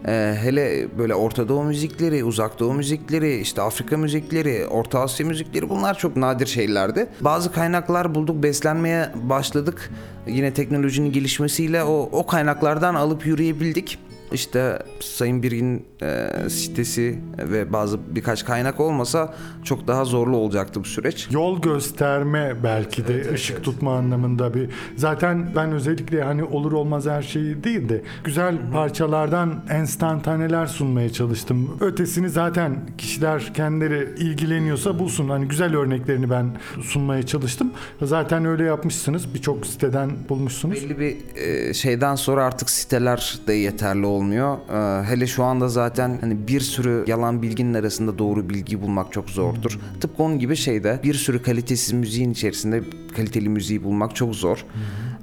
ee, 0.06 0.34
hele 0.42 0.86
böyle 0.98 1.14
Orta 1.14 1.48
Doğu 1.48 1.64
müzikleri, 1.64 2.24
Uzak 2.24 2.58
Doğu 2.58 2.74
müzikleri, 2.74 3.36
işte 3.36 3.62
Afrika 3.62 3.96
müzikleri, 3.96 4.66
Orta 4.66 5.00
Asya 5.00 5.26
müzikleri 5.26 5.68
bunlar 5.68 5.98
çok 5.98 6.16
nadir 6.16 6.46
şeylerdi. 6.46 7.06
Bazı 7.20 7.52
kaynaklar 7.52 8.14
bulduk, 8.14 8.42
beslenmeye 8.42 9.08
başladık. 9.14 9.90
Yine 10.26 10.54
teknolojinin 10.54 11.12
gelişmesiyle 11.12 11.84
o, 11.84 12.08
o 12.12 12.26
kaynaklardan 12.26 12.94
alıp 12.94 13.26
yürüyebildik. 13.26 13.98
İşte 14.32 14.78
Sayın 15.00 15.42
Birgin 15.42 15.86
e, 16.02 16.28
sitesi 16.48 17.18
ve 17.38 17.72
bazı 17.72 17.98
birkaç 18.14 18.44
kaynak 18.44 18.80
olmasa 18.80 19.34
çok 19.64 19.88
daha 19.88 20.04
zorlu 20.04 20.36
olacaktı 20.36 20.80
bu 20.80 20.84
süreç. 20.84 21.28
Yol 21.30 21.62
gösterme 21.62 22.56
belki 22.64 23.08
de 23.08 23.32
ışık 23.32 23.64
tutma 23.64 23.96
anlamında 23.96 24.54
bir. 24.54 24.70
Zaten 24.96 25.46
ben 25.56 25.72
özellikle 25.72 26.22
hani 26.22 26.44
olur 26.44 26.72
olmaz 26.72 27.06
her 27.06 27.22
şeyi 27.22 27.64
değil 27.64 27.88
de 27.88 28.02
güzel 28.24 28.56
parçalardan 28.72 29.64
enstantaneler 29.70 30.66
sunmaya 30.66 31.12
çalıştım. 31.12 31.76
Ötesini 31.80 32.28
zaten 32.28 32.80
kişiler 32.98 33.54
kendileri 33.54 34.08
ilgileniyorsa 34.18 34.98
bulsun. 34.98 35.28
Hani 35.28 35.48
güzel 35.48 35.76
örneklerini 35.76 36.30
ben 36.30 36.56
sunmaya 36.82 37.22
çalıştım. 37.22 37.72
Zaten 38.02 38.44
öyle 38.44 38.64
yapmışsınız. 38.64 39.34
Birçok 39.34 39.66
siteden 39.66 40.10
bulmuşsunuz. 40.28 40.76
Belli 40.76 40.98
bir 40.98 41.16
e, 41.36 41.74
şeyden 41.74 42.14
sonra 42.14 42.44
artık 42.44 42.70
siteler 42.70 43.38
de 43.46 43.52
yeterli 43.52 44.06
olmuyor. 44.22 44.58
E, 45.02 45.04
hele 45.04 45.26
şu 45.26 45.44
anda 45.44 45.68
zaten 45.68 46.18
hani 46.20 46.48
bir 46.48 46.60
sürü 46.60 47.04
yalan 47.06 47.42
bilginin 47.42 47.74
arasında 47.74 48.18
doğru 48.18 48.48
bilgiyi 48.48 48.82
bulmak 48.82 49.12
çok 49.12 49.30
zordur. 49.30 49.78
Tıpkı 50.00 50.22
onun 50.22 50.38
gibi 50.38 50.56
şeyde 50.56 51.00
bir 51.02 51.14
sürü 51.14 51.42
kalitesiz 51.42 51.92
müziğin 51.92 52.32
içerisinde 52.32 52.82
kaliteli 53.16 53.48
müziği 53.48 53.84
bulmak 53.84 54.16
çok 54.16 54.34
zor. 54.34 54.64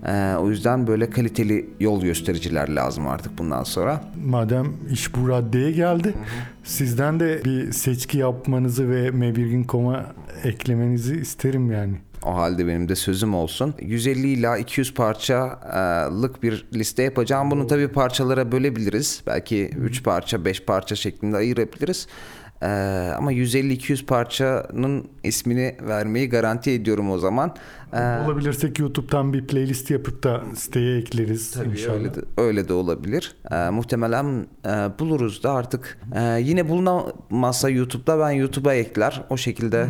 E, 0.08 0.36
o 0.36 0.50
yüzden 0.50 0.88
böyle 0.88 1.10
kaliteli 1.10 1.70
yol 1.80 2.02
göstericiler 2.02 2.70
lazım 2.70 3.08
artık 3.08 3.38
bundan 3.38 3.64
sonra. 3.64 4.04
Madem 4.26 4.74
iş 4.92 5.16
bu 5.16 5.30
raddeye 5.30 5.72
geldi, 5.72 6.14
sizden 6.64 7.20
de 7.20 7.42
bir 7.46 7.72
seçki 7.72 8.18
yapmanızı 8.18 8.90
ve 8.90 9.12
Mebirgin.com'a 9.12 10.06
eklemenizi 10.44 11.16
isterim 11.16 11.72
yani. 11.72 11.94
O 12.26 12.36
halde 12.36 12.68
benim 12.68 12.90
de 12.90 12.96
sözüm 12.96 13.36
olsun. 13.36 13.74
150 13.82 14.28
ila 14.28 14.58
200 14.58 14.94
parçalık 14.94 16.44
bir 16.44 16.66
liste 16.74 17.04
yapacağım. 17.04 17.52
Bunu 17.52 17.68
tabii 17.68 17.88
parçalara 17.88 18.52
bölebiliriz. 18.52 19.24
Belki 19.28 19.70
3 19.70 20.04
parça, 20.04 20.46
5 20.46 20.64
parça 20.64 20.96
şeklinde 20.96 21.38
ayırabiliriz. 21.38 22.08
Ee, 22.62 22.66
ama 23.18 23.34
150-200 23.34 24.06
parçanın 24.06 25.08
ismini 25.24 25.78
vermeyi 25.82 26.30
garanti 26.30 26.72
ediyorum 26.72 27.12
o 27.12 27.18
zaman. 27.18 27.56
Ee, 27.94 27.98
Olabilirsek 28.26 28.80
YouTube'dan 28.80 29.34
bir 29.34 29.48
playlist 29.48 29.92
yapıp 29.92 30.24
da 30.24 30.42
siteye 30.56 30.98
ekleriz 30.98 31.52
Tabii 31.52 31.70
inşallah. 31.70 31.96
öyle 31.96 32.16
de, 32.16 32.20
öyle 32.38 32.68
de 32.68 32.74
olabilir. 32.74 33.36
Ee, 33.52 33.70
muhtemelen 33.70 34.48
e, 34.66 34.70
buluruz 35.00 35.44
da 35.44 35.52
artık. 35.54 35.98
Ee, 36.16 36.40
yine 36.42 36.70
bulunamazsa 36.70 37.70
YouTube'da 37.70 38.20
ben 38.20 38.32
YouTube'a 38.32 38.74
ekler. 38.74 39.24
O 39.30 39.38
şekilde 39.38 39.88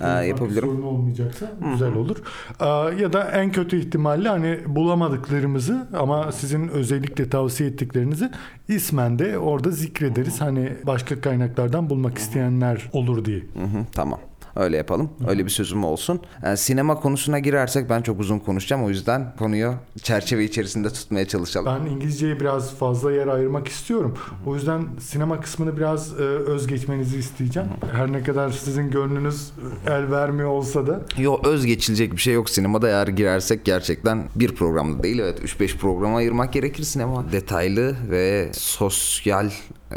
e, 0.00 0.26
yapabilirim. 0.26 0.68
Sorun 0.68 0.82
olmayacaksa 0.82 1.52
güzel 1.72 1.94
olur. 1.94 2.16
Aa, 2.60 2.90
ya 2.90 3.12
da 3.12 3.30
en 3.30 3.52
kötü 3.52 3.76
ihtimalle 3.80 4.28
hani 4.28 4.58
bulamadıklarımızı 4.66 5.88
ama 5.98 6.32
sizin 6.32 6.68
özellikle 6.68 7.28
tavsiye 7.30 7.68
ettiklerinizi 7.68 8.30
ismen 8.68 9.18
de 9.18 9.38
orada 9.38 9.70
zikrederiz. 9.70 10.40
Hani 10.40 10.72
başka 10.86 11.20
kaynaklardan 11.20 11.90
bulmak 11.90 12.18
isteyenler 12.18 12.90
olur 12.92 13.24
diye. 13.24 13.38
Hı 13.38 13.64
hı, 13.64 13.84
tamam. 13.92 14.20
Öyle 14.56 14.76
yapalım. 14.76 15.10
Öyle 15.28 15.44
bir 15.44 15.50
sözüm 15.50 15.84
olsun. 15.84 16.20
Ee, 16.44 16.56
sinema 16.56 17.00
konusuna 17.00 17.38
girersek 17.38 17.90
ben 17.90 18.02
çok 18.02 18.20
uzun 18.20 18.38
konuşacağım. 18.38 18.84
O 18.84 18.88
yüzden 18.88 19.36
konuyu 19.38 19.74
çerçeve 20.02 20.44
içerisinde 20.44 20.90
tutmaya 20.90 21.28
çalışalım. 21.28 21.80
Ben 21.84 21.90
İngilizceye 21.90 22.40
biraz 22.40 22.74
fazla 22.74 23.12
yer 23.12 23.26
ayırmak 23.26 23.68
istiyorum. 23.68 24.14
O 24.46 24.54
yüzden 24.54 24.86
sinema 25.00 25.40
kısmını 25.40 25.76
biraz 25.76 26.20
e, 26.20 26.22
öz 26.22 26.66
geçmenizi 26.66 27.18
isteyeceğim. 27.18 27.68
Her 27.92 28.12
ne 28.12 28.22
kadar 28.22 28.50
sizin 28.50 28.90
gönlünüz 28.90 29.50
el 29.86 30.10
vermiyor 30.10 30.48
olsa 30.48 30.86
da. 30.86 31.00
Yok 31.18 31.46
öz 31.46 31.66
geçilecek 31.66 32.12
bir 32.12 32.20
şey 32.20 32.34
yok 32.34 32.50
sinemada 32.50 32.88
eğer 32.88 33.08
girersek 33.08 33.64
gerçekten 33.64 34.24
bir 34.36 34.54
programda 34.54 35.02
değil 35.02 35.18
evet 35.18 35.40
3-5 35.40 35.76
programa 35.76 36.16
ayırmak 36.16 36.52
gerekir 36.52 36.82
sinema. 36.82 37.32
Detaylı 37.32 37.96
ve 38.10 38.50
sosyal 38.52 39.50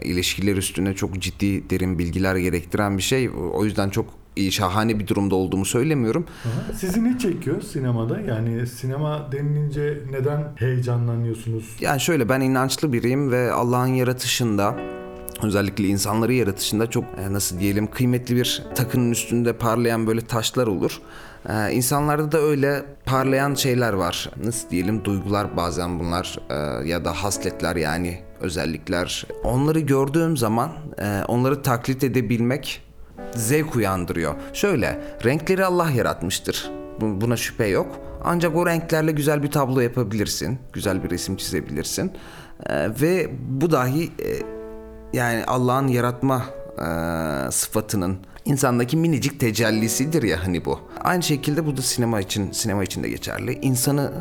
ilişkiler 0.04 0.56
üstüne 0.56 0.94
çok 0.94 1.20
ciddi 1.20 1.70
derin 1.70 2.00
bilgiler 2.00 2.36
gerektiren 2.36 2.98
bir 2.98 3.04
şey. 3.04 3.30
O 3.54 3.66
yüzden 3.66 3.90
çok 3.90 4.19
şahane 4.52 5.00
bir 5.00 5.08
durumda 5.08 5.36
olduğumu 5.36 5.66
söylemiyorum. 5.66 6.26
Sizi 6.76 7.04
ne 7.04 7.18
çekiyor 7.18 7.62
sinemada? 7.62 8.20
Yani 8.20 8.68
sinema 8.68 9.32
denilince 9.32 9.98
neden 10.12 10.44
heyecanlanıyorsunuz? 10.56 11.66
Yani 11.82 12.02
şöyle 12.02 12.30
ben 12.30 12.42
inançlı 12.42 12.94
biriyim 12.94 13.32
ve 13.32 13.52
Allah'ın 13.52 13.94
yaratışında 13.94 14.76
özellikle 15.44 15.84
insanları 15.84 16.34
yaratışında 16.34 16.90
çok 16.90 17.04
e, 17.04 17.34
nasıl 17.34 17.60
diyelim 17.60 17.88
kıymetli 17.88 18.36
bir 18.36 18.64
takının 18.76 19.12
üstünde 19.12 19.54
parlayan 19.54 20.08
böyle 20.08 20.22
taşlar 20.22 20.68
olur. 20.68 21.02
Ee, 21.50 21.72
insanlarda 21.72 22.32
da 22.32 22.38
öyle 22.38 22.86
parlayan 23.06 23.54
şeyler 23.54 23.94
var. 23.94 24.30
Nasıl 24.44 24.70
diyelim 24.70 25.06
duygular 25.06 25.58
bazen 25.58 26.00
bunlar 26.00 26.40
e, 26.50 26.88
ya 26.90 27.06
da 27.06 27.24
hasletler 27.24 27.76
yani 27.76 28.20
özellikler. 28.40 29.28
Onları 29.44 29.80
gördüğüm 29.80 30.38
zaman 30.38 30.72
e, 31.02 31.24
onları 31.28 31.62
taklit 31.62 32.04
edebilmek 32.04 32.82
zevk 33.36 33.76
uyandırıyor. 33.76 34.36
Şöyle 34.54 35.02
renkleri 35.26 35.66
Allah 35.66 35.90
yaratmıştır. 35.92 36.72
Bu- 37.02 37.22
Buna 37.22 37.38
şüphe 37.38 37.68
yok. 37.68 38.00
Ancak 38.24 38.56
o 38.56 38.66
renklerle 38.66 39.12
güzel 39.12 39.44
bir 39.44 39.52
tablo 39.52 39.80
yapabilirsin. 39.80 40.60
Güzel 40.74 41.04
bir 41.04 41.10
resim 41.10 41.36
çizebilirsin. 41.36 42.12
Ee, 42.70 42.88
ve 43.02 43.30
bu 43.50 43.72
dahi 43.72 44.04
e, 44.04 44.30
yani 45.14 45.44
Allah'ın 45.46 45.88
yaratma 45.88 46.46
e, 46.78 47.52
sıfatının 47.52 48.18
insandaki 48.46 48.98
minicik 48.98 49.40
tecellisidir 49.40 50.24
ya 50.24 50.44
hani 50.44 50.66
bu. 50.66 50.80
Aynı 51.04 51.24
şekilde 51.24 51.66
bu 51.66 51.78
da 51.78 51.82
sinema 51.82 52.20
için 52.22 52.52
sinema 52.52 52.84
için 52.84 53.04
de 53.04 53.10
geçerli. 53.10 53.54
İnsanı 53.54 54.12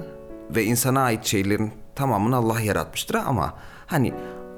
ve 0.56 0.64
insana 0.64 1.00
ait 1.00 1.24
şeylerin 1.24 1.72
tamamını 1.94 2.36
Allah 2.36 2.60
yaratmıştır 2.60 3.14
ama 3.14 3.54
hani 3.86 4.12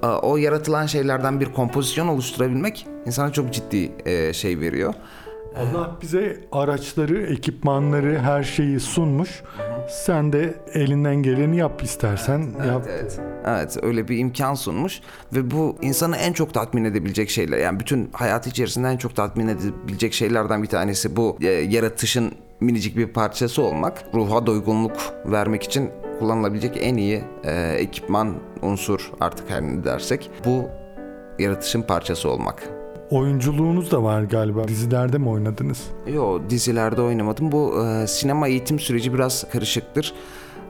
o 0.07 0.37
yaratılan 0.37 0.87
şeylerden 0.87 1.41
bir 1.41 1.53
kompozisyon 1.53 2.09
oluşturabilmek 2.09 2.87
insana 3.07 3.33
çok 3.33 3.53
ciddi 3.53 3.93
e, 4.07 4.33
şey 4.33 4.61
veriyor. 4.61 4.95
Allah 5.57 5.97
bize 6.03 6.41
araçları, 6.53 7.23
ekipmanları, 7.23 8.19
her 8.19 8.43
şeyi 8.43 8.81
sunmuş. 8.81 9.43
Sen 9.89 10.33
de 10.33 10.55
elinden 10.75 11.17
geleni 11.17 11.57
yap 11.57 11.83
istersen 11.83 12.39
yap. 12.67 12.87
Evet. 12.91 13.21
Evet 13.47 13.77
öyle 13.83 14.09
bir 14.09 14.19
imkan 14.19 14.55
sunmuş 14.55 15.01
ve 15.33 15.51
bu 15.51 15.77
insanı 15.83 16.17
en 16.17 16.33
çok 16.33 16.55
tatmin 16.55 16.85
edebilecek 16.85 17.31
şeyler. 17.31 17.59
Yani 17.59 17.81
bütün 17.81 18.11
hayatı 18.13 18.51
içerisinde 18.51 18.89
en 18.89 18.97
çok 18.97 19.17
tatmin 19.17 19.49
edebilecek 19.49 20.13
şeylerden 20.13 20.63
bir 20.63 20.69
tanesi 20.69 21.17
bu 21.17 21.37
e, 21.41 21.47
yaratışın 21.47 22.33
minicik 22.61 22.97
bir 22.97 23.07
parçası 23.07 23.63
olmak. 23.63 24.05
Ruha 24.15 24.47
doygunluk 24.47 24.97
vermek 25.27 25.63
için 25.63 25.91
kullanılabilecek 26.21 26.79
en 26.81 26.97
iyi 26.97 27.25
e, 27.45 27.73
ekipman, 27.79 28.35
unsur 28.63 29.13
artık 29.21 29.51
her 29.51 29.63
ne 29.63 29.85
dersek 29.85 30.31
bu 30.45 30.69
yaratışın 31.39 31.83
parçası 31.83 32.31
olmak. 32.31 32.69
Oyunculuğunuz 33.11 33.91
da 33.91 34.03
var 34.03 34.23
galiba. 34.23 34.69
Dizilerde 34.69 35.19
mi 35.19 35.29
oynadınız? 35.29 35.83
Yo 36.15 36.41
dizilerde 36.51 37.03
oynamadım. 37.03 37.53
Bu 37.53 37.87
e, 37.87 38.07
sinema 38.07 38.49
eğitim 38.49 38.79
süreci 38.79 39.15
biraz 39.15 39.51
karışıktır. 39.53 40.15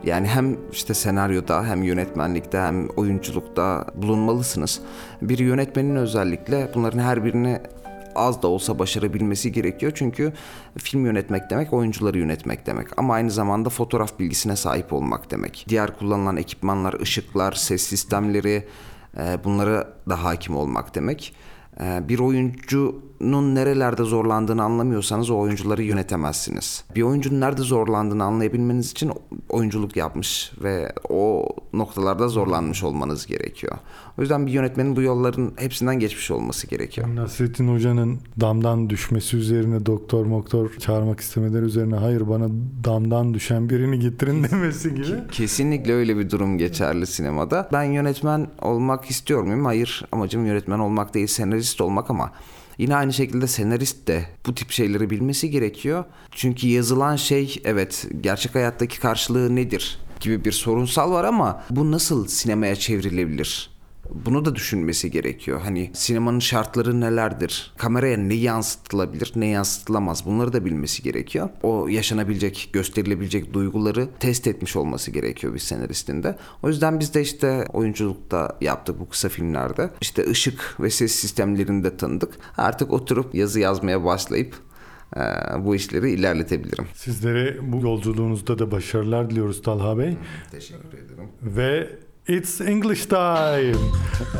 Yani 0.05 0.27
hem 0.27 0.57
işte 0.73 0.95
senaryoda 0.95 1.65
hem 1.65 1.83
yönetmenlikte 1.83 2.59
hem 2.59 2.89
oyunculukta 2.89 3.87
bulunmalısınız. 3.95 4.81
Bir 5.23 5.39
yönetmenin 5.39 5.97
özellikle 5.97 6.69
bunların 6.75 6.99
her 6.99 7.25
birini 7.25 7.61
az 8.15 8.43
da 8.43 8.49
olsa 8.49 8.79
başarabilmesi 8.79 9.53
gerekiyor. 9.53 9.93
Çünkü 9.95 10.33
film 10.79 11.07
yönetmek 11.07 11.51
demek 11.51 11.73
oyuncuları 11.73 12.19
yönetmek 12.19 12.67
demek. 12.67 12.87
Ama 12.97 13.15
aynı 13.15 13.31
zamanda 13.31 13.69
fotoğraf 13.69 14.19
bilgisine 14.19 14.57
sahip 14.57 14.93
olmak 14.93 15.31
demek. 15.31 15.67
Diğer 15.69 15.99
kullanılan 15.99 16.37
ekipmanlar, 16.37 17.01
ışıklar, 17.01 17.53
ses 17.53 17.83
sistemleri 17.83 18.67
e, 19.19 19.39
bunlara 19.45 19.95
da 20.09 20.25
hakim 20.25 20.57
olmak 20.57 20.95
demek. 20.95 21.35
Ee, 21.81 22.09
Bir 22.09 22.19
oyuncunun 22.19 23.55
nerelerde 23.55 24.05
zorlandığını 24.05 24.63
anlamıyorsanız 24.63 25.31
o 25.31 25.39
oyuncuları 25.39 25.83
yönetemezsiniz. 25.83 26.85
Bir 26.95 27.03
oyuncunun 27.03 27.41
nerede 27.41 27.63
zorlandığını 27.63 28.25
anlayabilmeniz 28.25 28.91
için 28.91 29.13
oyunculuk 29.49 29.97
yapmış 29.97 30.53
ve 30.63 30.93
o 31.09 31.47
noktalarda 31.73 32.29
zorlanmış 32.29 32.83
olmanız 32.83 33.27
gerekiyor. 33.27 33.79
O 34.21 34.23
yüzden 34.23 34.47
bir 34.47 34.53
yönetmenin 34.53 34.97
bu 34.97 35.03
yolların 35.03 35.53
hepsinden 35.57 35.99
geçmiş 35.99 36.31
olması 36.31 36.67
gerekiyor. 36.67 37.17
Nasrettin 37.17 37.75
Hoca'nın 37.75 38.19
damdan 38.41 38.91
düşmesi 38.91 39.37
üzerine 39.37 39.87
doktor 39.87 40.27
moktor 40.27 40.71
çağırmak 40.79 41.21
istemeleri 41.21 41.65
üzerine 41.65 41.97
hayır 41.97 42.29
bana 42.29 42.49
damdan 42.85 43.35
düşen 43.35 43.71
birini 43.71 43.99
getirin 43.99 44.45
demesi 44.45 44.95
gibi. 44.95 45.29
Kesinlikle 45.33 45.93
öyle 45.93 46.17
bir 46.17 46.31
durum 46.31 46.59
geçerli 46.59 47.07
sinemada. 47.07 47.69
Ben 47.73 47.83
yönetmen 47.83 48.47
olmak 48.63 49.11
istiyor 49.11 49.43
muyum? 49.43 49.65
Hayır. 49.65 50.05
Amacım 50.13 50.47
yönetmen 50.47 50.79
olmak 50.79 51.15
değil, 51.15 51.27
senarist 51.27 51.81
olmak 51.81 52.11
ama 52.11 52.33
yine 52.79 52.97
aynı 52.97 53.13
şekilde 53.13 53.47
senarist 53.47 54.09
de 54.09 54.25
bu 54.47 54.55
tip 54.55 54.71
şeyleri 54.71 55.11
bilmesi 55.11 55.51
gerekiyor. 55.51 56.05
Çünkü 56.31 56.69
yazılan 56.69 57.17
şey 57.17 57.63
evet 57.65 58.07
gerçek 58.21 58.55
hayattaki 58.55 59.01
karşılığı 59.01 59.57
nedir 59.57 59.99
gibi 60.21 60.45
bir 60.45 60.53
sorunsal 60.53 61.13
var 61.13 61.25
ama 61.25 61.63
bu 61.71 61.91
nasıl 61.91 62.27
sinemaya 62.29 62.77
çevrilebilir? 62.77 63.80
Bunu 64.15 64.45
da 64.45 64.55
düşünmesi 64.55 65.11
gerekiyor. 65.11 65.61
Hani 65.61 65.91
sinemanın 65.95 66.39
şartları 66.39 67.01
nelerdir? 67.01 67.73
Kameraya 67.77 68.17
ne 68.17 68.35
yansıtılabilir, 68.35 69.33
ne 69.37 69.47
yansıtılamaz? 69.47 70.27
Bunları 70.27 70.53
da 70.53 70.65
bilmesi 70.65 71.03
gerekiyor. 71.03 71.49
O 71.63 71.89
yaşanabilecek, 71.89 72.71
gösterilebilecek 72.73 73.53
duyguları 73.53 74.09
test 74.21 74.47
etmiş 74.47 74.77
olması 74.77 75.11
gerekiyor 75.11 75.55
bir 75.55 75.59
senaristin 75.59 76.23
de. 76.23 76.39
O 76.63 76.69
yüzden 76.69 77.01
biz 77.01 77.15
de 77.15 77.23
işte 77.23 77.65
oyunculukta 77.73 78.59
yaptık 78.61 79.01
bu 79.01 79.09
kısa 79.09 79.29
filmlerde. 79.29 79.91
İşte 80.01 80.31
ışık 80.31 80.77
ve 80.81 80.91
ses 80.91 81.13
sistemlerini 81.13 81.85
de 81.85 81.97
tanıdık. 81.97 82.35
Artık 82.57 82.93
oturup 82.93 83.35
yazı 83.35 83.61
yazmaya 83.61 84.05
başlayıp 84.05 84.55
eee, 85.17 85.23
bu 85.59 85.75
işleri 85.75 86.11
ilerletebilirim. 86.11 86.87
Sizlere 86.95 87.73
bu 87.73 87.81
yolculuğunuzda 87.81 88.59
da 88.59 88.71
başarılar 88.71 89.31
diliyoruz 89.31 89.63
Talha 89.63 89.99
Bey. 89.99 90.17
Teşekkür 90.51 90.99
ederim. 90.99 91.29
Ve 91.43 91.91
It's 92.31 92.61
English 92.61 93.07
Time. 93.07 93.75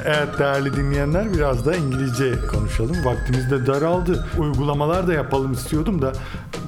Evet 0.05 0.39
değerli 0.39 0.77
dinleyenler 0.77 1.35
biraz 1.35 1.67
da 1.67 1.77
İngilizce 1.77 2.35
konuşalım. 2.47 3.05
Vaktimiz 3.05 3.51
de 3.51 3.67
daraldı. 3.67 4.27
Uygulamalar 4.39 5.07
da 5.07 5.13
yapalım 5.13 5.53
istiyordum 5.53 6.03
da 6.03 6.13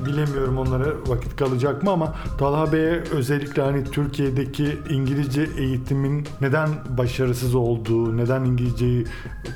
bilemiyorum 0.06 0.58
onlara 0.58 0.86
vakit 1.06 1.36
kalacak 1.36 1.82
mı 1.82 1.90
ama 1.90 2.14
Talha 2.38 2.72
Bey'e 2.72 3.02
özellikle 3.12 3.62
hani 3.62 3.84
Türkiye'deki 3.84 4.78
İngilizce 4.90 5.48
eğitimin 5.58 6.26
neden 6.40 6.68
başarısız 6.98 7.54
olduğu, 7.54 8.16
neden 8.16 8.44
İngilizceyi 8.44 9.06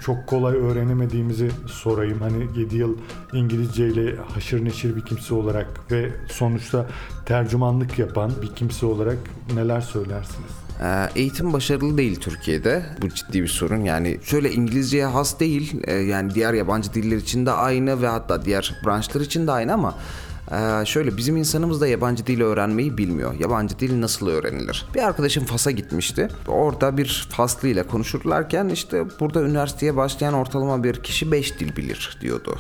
çok 0.05 0.27
kolay 0.27 0.57
öğrenemediğimizi 0.57 1.51
sorayım. 1.67 2.21
Hani 2.21 2.61
7 2.61 2.77
yıl 2.77 2.97
İngilizce 3.33 3.89
ile 3.89 4.17
haşır 4.35 4.65
neşir 4.65 4.97
bir 4.97 5.05
kimse 5.05 5.35
olarak 5.35 5.93
ve 5.93 6.11
sonuçta 6.31 6.87
tercümanlık 7.25 7.99
yapan 7.99 8.33
bir 8.43 8.55
kimse 8.55 8.87
olarak 8.87 9.19
neler 9.55 9.81
söylersiniz? 9.81 10.66
Ee, 10.83 11.09
Eğitim 11.17 11.53
başarılı 11.53 11.99
değil 11.99 12.21
Türkiye'de. 12.21 12.83
Bu 13.03 13.09
ciddi 13.09 13.43
bir 13.43 13.49
sorun. 13.49 13.85
Yani 13.85 14.19
şöyle 14.23 14.53
İngilizceye 14.53 15.07
has 15.07 15.41
değil. 15.41 15.81
Ee, 15.85 15.93
Yani 15.95 16.35
diğer 16.35 16.55
yabancı 16.55 16.95
diller 16.95 17.17
için 17.17 17.47
de 17.47 17.51
aynı 17.51 18.03
ve 18.03 18.07
hatta 18.09 18.45
diğer 18.45 18.75
branşlar 18.87 19.21
için 19.21 19.47
de 19.47 19.53
aynı 19.53 19.73
ama 19.75 19.95
ee, 20.53 20.85
şöyle 20.87 21.17
bizim 21.17 21.37
insanımız 21.37 21.81
da 21.81 21.87
yabancı 21.87 22.27
dil 22.27 22.41
öğrenmeyi 22.41 22.99
bilmiyor. 22.99 23.35
Yabancı 23.41 23.79
dil 23.79 24.01
nasıl 24.01 24.29
öğrenilir? 24.29 24.87
Bir 24.95 25.03
arkadaşım 25.03 25.45
Fas'a 25.45 25.71
gitmişti. 25.71 26.29
Orada 26.49 26.97
bir 26.97 27.29
Faslı 27.31 27.69
ile 27.69 27.83
konuşurlarken 27.83 28.69
işte 28.69 29.05
burada 29.21 29.43
üniversiteye 29.43 29.97
başlayan 29.97 30.35
ortalama 30.35 30.85
bir 30.85 31.03
kişi 31.03 31.33
5 31.33 31.61
dil 31.61 31.77
bilir 31.77 32.19
diyordu. 32.21 32.59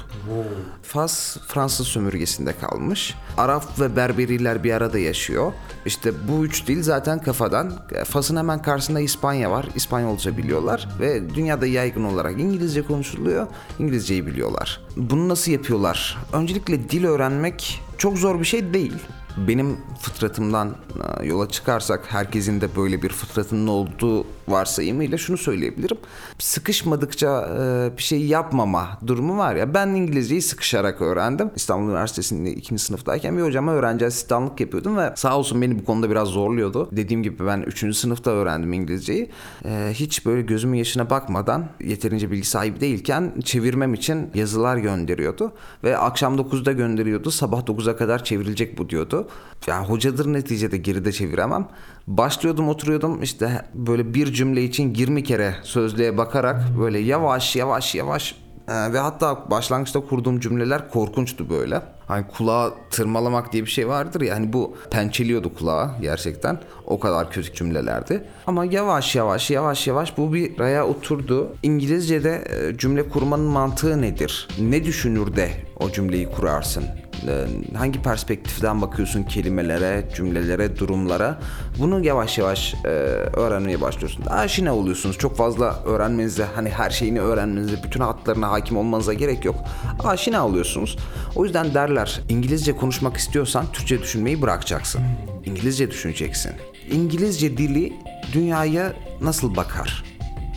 Fas 0.82 1.36
Fransız 1.46 1.86
sömürgesinde 1.86 2.52
kalmış. 2.60 3.14
Arap 3.36 3.80
ve 3.80 3.96
Berberiler 3.96 4.64
bir 4.64 4.72
arada 4.72 4.98
yaşıyor. 4.98 5.52
İşte 5.86 6.12
bu 6.28 6.44
üç 6.44 6.66
dil 6.66 6.82
zaten 6.82 7.22
kafadan. 7.22 7.72
Fas'ın 8.04 8.36
hemen 8.36 8.62
karşısında 8.62 9.00
İspanya 9.00 9.50
var. 9.50 9.68
İspanyolca 9.74 10.36
biliyorlar 10.36 10.88
ve 11.00 11.34
dünyada 11.34 11.66
yaygın 11.66 12.04
olarak 12.04 12.40
İngilizce 12.40 12.82
konuşuluyor. 12.82 13.46
İngilizceyi 13.78 14.26
biliyorlar. 14.26 14.85
Bunu 14.96 15.28
nasıl 15.28 15.52
yapıyorlar? 15.52 16.18
Öncelikle 16.32 16.90
dil 16.90 17.04
öğrenmek 17.04 17.82
çok 17.98 18.18
zor 18.18 18.40
bir 18.40 18.44
şey 18.44 18.74
değil. 18.74 18.94
Benim 19.36 19.76
fıtratımdan 20.00 20.76
e, 21.20 21.26
yola 21.26 21.48
çıkarsak 21.48 22.04
herkesin 22.08 22.60
de 22.60 22.76
böyle 22.76 23.02
bir 23.02 23.08
fıtratının 23.08 23.66
olduğu 23.66 24.26
varsayımıyla 24.48 25.18
şunu 25.18 25.36
söyleyebilirim. 25.36 25.96
Sıkışmadıkça 26.38 27.48
e, 27.60 27.96
bir 27.96 28.02
şey 28.02 28.26
yapmama 28.26 28.98
durumu 29.06 29.38
var 29.38 29.56
ya. 29.56 29.74
Ben 29.74 29.88
İngilizceyi 29.88 30.42
sıkışarak 30.42 31.02
öğrendim. 31.02 31.50
İstanbul 31.56 31.88
Üniversitesi'nde 31.88 32.50
ikinci 32.50 32.82
sınıftayken 32.82 33.36
bir 33.36 33.42
hocama 33.42 33.72
öğrenci 33.72 34.06
asistanlık 34.06 34.60
yapıyordum 34.60 34.96
ve 34.96 35.12
sağ 35.16 35.38
olsun 35.38 35.62
beni 35.62 35.78
bu 35.78 35.84
konuda 35.84 36.10
biraz 36.10 36.28
zorluyordu. 36.28 36.88
Dediğim 36.92 37.22
gibi 37.22 37.46
ben 37.46 37.60
üçüncü 37.60 37.94
sınıfta 37.94 38.30
öğrendim 38.30 38.72
İngilizceyi. 38.72 39.30
E, 39.64 39.90
hiç 39.92 40.26
böyle 40.26 40.42
gözümün 40.42 40.78
yaşına 40.78 41.10
bakmadan 41.10 41.68
yeterince 41.80 42.30
bilgi 42.30 42.46
sahibi 42.46 42.80
değilken 42.80 43.32
çevirmem 43.44 43.94
için 43.94 44.30
yazılar 44.34 44.76
gönderiyordu. 44.76 45.52
Ve 45.84 45.98
akşam 45.98 46.36
9'da 46.36 46.72
gönderiyordu. 46.72 47.30
Sabah 47.30 47.60
9'a 47.60 47.96
kadar 47.96 48.24
çevrilecek 48.24 48.78
bu 48.78 48.88
diyordu. 48.90 49.25
Yani 49.66 49.86
hocadır 49.86 50.32
neticede 50.32 50.76
geride 50.76 51.12
çeviremem. 51.12 51.68
Başlıyordum 52.06 52.68
oturuyordum 52.68 53.22
işte 53.22 53.64
böyle 53.74 54.14
bir 54.14 54.32
cümle 54.32 54.64
için 54.64 54.94
20 54.94 55.24
kere 55.24 55.54
sözlüğe 55.62 56.18
bakarak 56.18 56.78
böyle 56.78 56.98
yavaş 56.98 57.56
yavaş 57.56 57.94
yavaş 57.94 58.34
ee, 58.68 58.92
ve 58.92 58.98
hatta 58.98 59.50
başlangıçta 59.50 60.00
kurduğum 60.00 60.40
cümleler 60.40 60.90
korkunçtu 60.90 61.50
böyle. 61.50 61.82
Hani 62.06 62.26
kulağı 62.26 62.74
tırmalamak 62.90 63.52
diye 63.52 63.64
bir 63.64 63.70
şey 63.70 63.88
vardır 63.88 64.20
ya 64.20 64.34
hani 64.34 64.52
bu 64.52 64.76
pençeliyordu 64.90 65.54
kulağı 65.54 65.90
gerçekten. 66.00 66.60
O 66.86 67.00
kadar 67.00 67.30
kötü 67.30 67.54
cümlelerdi. 67.54 68.24
Ama 68.46 68.64
yavaş 68.64 69.16
yavaş 69.16 69.50
yavaş 69.50 69.86
yavaş 69.86 70.18
bu 70.18 70.34
bir 70.34 70.58
raya 70.58 70.86
oturdu. 70.86 71.56
İngilizce'de 71.62 72.44
e, 72.50 72.78
cümle 72.78 73.08
kurmanın 73.08 73.44
mantığı 73.44 74.02
nedir? 74.02 74.48
Ne 74.60 74.84
düşünür 74.84 75.36
de 75.36 75.50
o 75.80 75.90
cümleyi 75.90 76.30
kurarsın? 76.30 76.84
Ee, 77.28 77.76
hangi 77.76 78.02
perspektiften 78.02 78.82
bakıyorsun 78.82 79.22
kelimelere, 79.22 80.08
cümlelere, 80.16 80.78
durumlara. 80.78 81.38
Bunu 81.78 82.04
yavaş 82.04 82.38
yavaş 82.38 82.74
e, 82.74 82.88
öğrenmeye 82.88 83.80
başlıyorsun. 83.80 84.26
Aşina 84.26 84.74
oluyorsunuz. 84.74 85.18
Çok 85.18 85.36
fazla 85.36 85.82
öğrenmenize, 85.84 86.46
hani 86.54 86.68
her 86.70 86.90
şeyini 86.90 87.20
öğrenmenize, 87.20 87.82
bütün 87.84 88.00
hatlarına 88.00 88.50
hakim 88.50 88.76
olmanıza 88.76 89.12
gerek 89.12 89.44
yok. 89.44 89.56
Aşina 90.04 90.46
oluyorsunuz. 90.46 90.96
O 91.36 91.44
yüzden 91.44 91.74
derler 91.74 92.20
İngilizce 92.28 92.76
konuşmak 92.76 93.16
istiyorsan 93.16 93.66
Türkçe 93.72 94.02
düşünmeyi 94.02 94.42
bırakacaksın. 94.42 95.00
İngilizce 95.44 95.90
düşüneceksin. 95.90 96.52
İngilizce 96.90 97.56
dili 97.56 97.92
dünyaya 98.32 98.92
nasıl 99.20 99.56
bakar? 99.56 100.04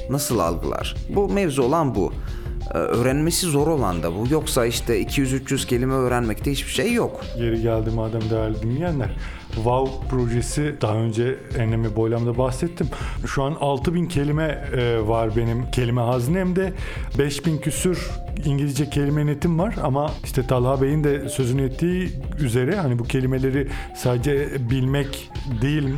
Nasıl 0.10 0.40
algılar? 0.40 0.96
Bu 1.16 1.30
mevzu 1.30 1.64
olan 1.64 1.96
bu. 1.96 2.09
Ee, 2.74 2.78
Öğrenmesi 2.78 3.48
zor 3.48 3.68
olan 3.68 4.04
da 4.04 4.16
bu. 4.16 4.24
Yoksa 4.30 4.66
işte 4.66 5.02
200-300 5.02 5.68
kelime 5.68 5.94
öğrenmekte 5.94 6.52
hiçbir 6.52 6.72
şey 6.72 6.94
yok. 6.94 7.26
Yeri 7.38 7.62
geldi 7.62 7.90
madem 7.90 8.22
değerli 8.30 8.62
dinleyenler. 8.62 9.10
Wow 9.56 10.08
projesi 10.10 10.76
daha 10.82 10.96
önce 10.96 11.38
enlemi 11.58 11.96
boylamda 11.96 12.38
bahsettim. 12.38 12.88
Şu 13.28 13.44
an 13.44 13.56
6000 13.62 14.06
kelime 14.06 14.64
e, 14.78 15.08
var 15.08 15.36
benim 15.36 15.72
kelime 15.72 16.02
haznemde. 16.02 16.74
5000 17.18 17.58
küsür 17.58 18.10
İngilizce 18.46 18.90
kelime 18.90 19.26
netim 19.26 19.60
var 19.60 19.76
ama 19.84 20.12
işte 20.24 20.48
Talha 20.48 20.82
Bey'in 20.82 21.04
de 21.04 21.30
sözünü 21.30 21.62
ettiği 21.62 22.10
üzere 22.40 22.76
hani 22.76 23.00
bu 23.00 23.04
kelimeleri 23.04 23.68
sadece 23.96 24.48
bilmek 24.70 25.30
değil 25.62 25.90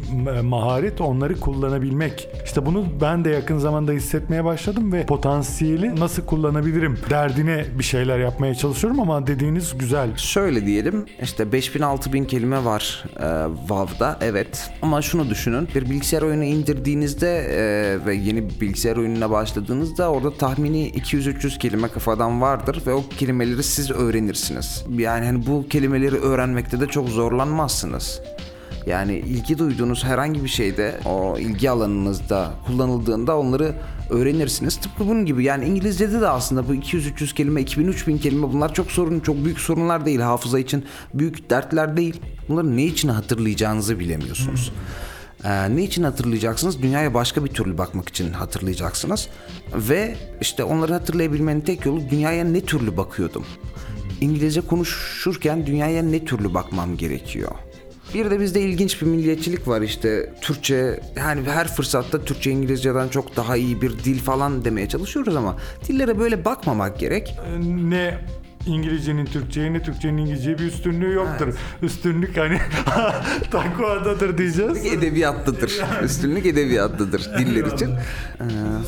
maharet 0.44 1.02
onları 1.02 1.40
kullanabilmek. 1.40 2.28
İşte 2.46 2.66
bunu 2.66 2.86
ben 3.02 3.26
de 3.26 3.30
yakın 3.30 3.58
zamanda 3.58 3.92
hissetmeye 3.92 4.46
başladım 4.46 4.94
ve 4.94 5.06
potansiyeli 5.06 6.00
nasıl 6.00 6.26
kullanabilirim 6.26 6.98
derdine 7.10 7.66
bir 7.80 7.84
şeyler 7.84 8.20
yapmaya 8.20 8.56
çalışıyorum 8.56 9.00
ama 9.00 9.28
dediğiniz 9.28 9.78
güzel. 9.78 10.18
Şöyle 10.18 10.66
diyelim 10.66 11.06
işte 11.22 11.44
5000-6000 11.44 12.28
kelime 12.28 12.66
var 12.66 13.04
e, 13.16 13.58
WoW'da 13.68 14.18
evet 14.22 14.72
ama 14.82 15.02
şunu 15.02 15.30
düşünün 15.30 15.68
bir 15.76 15.90
bilgisayar 15.90 16.22
oyunu 16.22 16.44
indirdiğinizde 16.44 17.38
e, 17.38 17.62
ve 18.06 18.16
yeni 18.16 18.50
bir 18.50 18.62
bilgisayar 18.62 18.98
oyununa 18.98 19.30
başladığınızda 19.32 20.12
orada 20.12 20.34
tahmini 20.34 20.90
200-300 20.90 21.60
kelime 21.60 21.88
kafadan 21.88 22.31
vardır 22.40 22.82
ve 22.88 22.94
o 22.94 23.04
kelimeleri 23.18 23.64
siz 23.64 23.92
öğrenirsiniz. 23.92 24.84
Yani 24.98 25.26
hani 25.26 25.46
bu 25.46 25.68
kelimeleri 25.68 26.16
öğrenmekte 26.16 26.80
de 26.80 26.88
çok 26.88 27.10
zorlanmazsınız. 27.10 28.22
Yani 28.86 29.14
ilgi 29.14 29.58
duyduğunuz 29.58 30.04
herhangi 30.04 30.44
bir 30.44 30.50
şeyde 30.50 31.00
o 31.06 31.38
ilgi 31.40 31.70
alanınızda 31.70 32.52
kullanıldığında 32.66 33.38
onları 33.38 33.76
öğrenirsiniz. 34.10 34.78
Tıpkı 34.78 35.08
bunun 35.08 35.26
gibi 35.26 35.44
yani 35.44 35.66
İngilizce'de 35.66 36.22
de 36.22 36.28
aslında 36.28 36.68
bu 36.68 36.76
200-300 36.76 37.34
kelime, 37.34 37.62
2000-3000 37.62 38.20
kelime 38.20 38.54
bunlar 38.54 38.74
çok 38.74 38.92
sorun, 38.92 39.20
çok 39.20 39.46
büyük 39.46 39.60
sorunlar 39.60 40.06
değil. 40.06 40.20
Hafıza 40.20 40.60
için 40.60 40.86
büyük 41.14 41.50
dertler 41.50 41.98
değil. 41.98 42.22
Bunları 42.50 42.78
ne 42.78 42.86
için 42.86 43.10
hatırlayacağınızı 43.10 44.00
bilemiyorsunuz. 44.00 44.72
Ee, 45.46 45.76
ne 45.76 45.84
için 45.84 46.04
hatırlayacaksınız? 46.04 46.82
Dünyaya 46.82 47.14
başka 47.14 47.46
bir 47.46 47.50
türlü 47.50 47.78
bakmak 47.78 48.10
için 48.10 48.34
hatırlayacaksınız. 48.34 49.28
Ve 49.76 50.16
işte 50.42 50.64
onları 50.64 50.94
hatırlayabilmenin 50.94 51.62
tek 51.62 51.86
yolu 51.86 52.10
dünyaya 52.10 52.44
ne 52.44 52.62
türlü 52.62 52.98
bakıyordum. 52.98 53.46
İngilizce 54.22 54.62
konuşurken 54.62 55.66
dünyaya 55.66 56.04
ne 56.04 56.26
türlü 56.26 56.54
bakmam 56.54 56.98
gerekiyor. 56.98 57.52
Bir 58.14 58.32
de 58.32 58.40
bizde 58.40 58.62
ilginç 58.62 59.02
bir 59.02 59.08
milliyetçilik 59.08 59.68
var 59.68 59.82
işte 59.82 60.34
Türkçe 60.42 61.00
yani 61.16 61.42
her 61.50 61.68
fırsatta 61.68 62.26
Türkçe 62.26 62.52
İngilizceden 62.52 63.08
çok 63.08 63.36
daha 63.36 63.58
iyi 63.58 63.82
bir 63.82 63.92
dil 63.92 64.20
falan 64.20 64.66
demeye 64.66 64.90
çalışıyoruz 64.90 65.36
ama 65.36 65.58
dillere 65.88 66.20
böyle 66.20 66.46
bakmamak 66.46 67.00
gerek. 67.00 67.36
ne 67.60 68.20
İngilizcenin 68.66 69.26
Türkçe'ye 69.26 69.82
Türkçenin 69.84 70.18
İngilizce'ye 70.18 70.58
bir 70.58 70.64
üstünlüğü 70.64 71.14
yoktur. 71.14 71.54
Üstünlük 71.82 72.38
hani 72.38 72.58
takvadadır 73.52 74.38
diyeceğiz. 74.38 74.86
Edebiyattadır. 74.86 75.82
Üstünlük 76.04 76.46
edebiyatlıdır 76.46 77.30
diller 77.40 77.74
için. 77.74 77.90
Ee, 77.90 78.44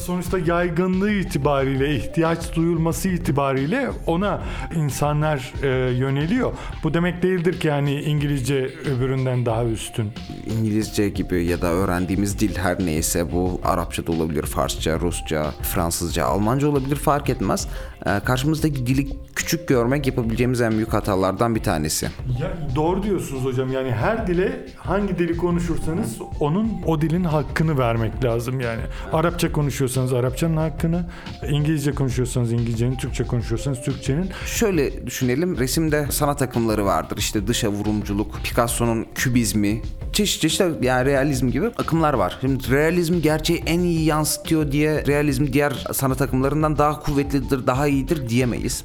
Sonuçta 0.05 0.39
yaygınlığı 0.39 1.11
itibariyle, 1.11 1.95
ihtiyaç 1.95 2.55
duyulması 2.55 3.09
itibariyle 3.09 3.89
ona 4.07 4.41
insanlar 4.75 5.53
e, 5.63 5.67
yöneliyor. 5.93 6.53
Bu 6.83 6.93
demek 6.93 7.23
değildir 7.23 7.59
ki 7.59 7.67
yani 7.67 8.01
İngilizce 8.01 8.69
öbüründen 8.95 9.45
daha 9.45 9.65
üstün. 9.65 10.11
İngilizce 10.59 11.09
gibi 11.09 11.45
ya 11.45 11.61
da 11.61 11.67
öğrendiğimiz 11.67 12.39
dil 12.39 12.55
her 12.55 12.79
neyse 12.79 13.31
bu 13.31 13.61
Arapça 13.63 14.07
da 14.07 14.11
olabilir, 14.11 14.43
Farsça, 14.43 14.99
Rusça, 14.99 15.51
Fransızca, 15.61 16.25
Almanca 16.25 16.67
olabilir 16.67 16.95
fark 16.95 17.29
etmez. 17.29 17.67
Ee, 18.05 18.19
karşımızdaki 18.25 18.87
dili 18.87 19.07
küçük 19.43 19.67
görmek 19.67 20.07
yapabileceğimiz 20.07 20.61
en 20.61 20.71
büyük 20.71 20.93
hatalardan 20.93 21.55
bir 21.55 21.63
tanesi. 21.63 22.05
Ya, 22.41 22.57
doğru 22.75 23.03
diyorsunuz 23.03 23.43
hocam. 23.43 23.71
Yani 23.71 23.91
her 23.91 24.27
dile 24.27 24.65
hangi 24.77 25.19
dili 25.19 25.37
konuşursanız 25.37 26.17
onun 26.39 26.71
o 26.85 27.01
dilin 27.01 27.23
hakkını 27.23 27.77
vermek 27.77 28.23
lazım 28.23 28.59
yani. 28.59 28.81
Arapça 29.13 29.51
konuşuyorsanız 29.51 30.13
Arapçanın 30.13 30.57
hakkını, 30.57 31.05
İngilizce 31.49 31.91
konuşuyorsanız 31.91 32.51
İngilizcenin, 32.51 32.95
Türkçe 32.95 33.23
konuşuyorsanız 33.23 33.81
Türkçenin. 33.81 34.29
Şöyle 34.45 35.07
düşünelim 35.07 35.57
resimde 35.57 36.07
sanat 36.09 36.41
akımları 36.41 36.85
vardır 36.85 37.17
işte 37.17 37.47
dışa 37.47 37.69
vurumculuk, 37.69 38.39
Picasso'nun 38.43 39.05
kübizmi, 39.15 39.81
çeşit 40.13 40.41
çeşit 40.41 40.61
yani 40.81 41.05
realizm 41.05 41.49
gibi 41.49 41.67
akımlar 41.67 42.13
var. 42.13 42.37
Şimdi 42.41 42.71
realizm 42.71 43.21
gerçeği 43.21 43.63
en 43.65 43.79
iyi 43.79 44.05
yansıtıyor 44.05 44.71
diye 44.71 45.05
realizm 45.07 45.53
diğer 45.53 45.85
sanat 45.93 46.21
akımlarından 46.21 46.77
daha 46.77 46.99
kuvvetlidir, 46.99 47.67
daha 47.67 47.87
iyidir 47.87 48.29
diyemeyiz. 48.29 48.83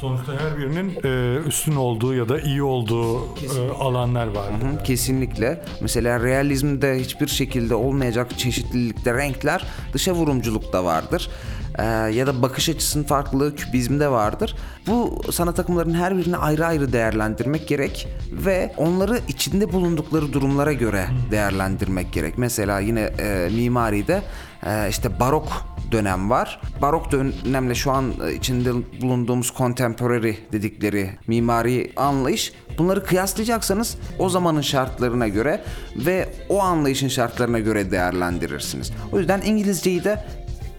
Sonuçta 0.00 0.32
her 0.32 0.58
birinin 0.58 0.98
e, 1.04 1.38
üstün 1.48 1.76
olduğu 1.76 2.14
ya 2.14 2.28
da 2.28 2.40
iyi 2.40 2.62
olduğu 2.62 3.24
e, 3.26 3.70
alanlar 3.80 4.26
var. 4.26 4.46
Hı, 4.46 4.82
Kesinlikle. 4.84 5.64
Mesela 5.80 6.20
realizmde 6.20 7.00
hiçbir 7.00 7.26
şekilde 7.26 7.74
olmayacak 7.74 8.38
çeşitlilikte 8.38 9.14
renkler 9.14 9.64
dışa 9.92 10.12
vurumculukta 10.12 10.84
vardır. 10.84 11.30
Ee, 11.78 11.84
ya 11.84 12.26
da 12.26 12.42
bakış 12.42 12.68
açısının 12.68 13.04
farklılığı 13.04 13.56
kübizmde 13.56 14.10
vardır. 14.10 14.56
Bu 14.86 15.22
sanat 15.32 15.58
akımlarının 15.58 15.94
her 15.94 16.16
birini 16.16 16.36
ayrı 16.36 16.66
ayrı 16.66 16.92
değerlendirmek 16.92 17.68
gerek 17.68 18.08
ve 18.32 18.72
onları 18.76 19.20
içinde 19.28 19.72
bulundukları 19.72 20.32
durumlara 20.32 20.72
göre 20.72 21.06
değerlendirmek 21.30 22.12
gerek. 22.12 22.38
Mesela 22.38 22.80
yine 22.80 23.00
e, 23.00 23.48
mimaride 23.54 24.22
e, 24.66 24.88
işte 24.88 25.20
barok 25.20 25.48
dönem 25.92 26.30
var. 26.30 26.60
Barok 26.82 27.12
dönemle 27.12 27.74
şu 27.74 27.90
an 27.90 28.12
e, 28.26 28.34
içinde 28.34 28.72
bulunduğumuz 29.02 29.52
contemporary 29.56 30.34
dedikleri 30.52 31.10
mimari 31.26 31.92
anlayış 31.96 32.52
bunları 32.78 33.04
kıyaslayacaksanız 33.04 33.96
o 34.18 34.28
zamanın 34.28 34.60
şartlarına 34.60 35.28
göre 35.28 35.64
ve 35.96 36.28
o 36.48 36.60
anlayışın 36.60 37.08
şartlarına 37.08 37.58
göre 37.58 37.90
değerlendirirsiniz. 37.90 38.92
O 39.12 39.18
yüzden 39.18 39.40
İngilizceyi 39.40 40.04
de 40.04 40.24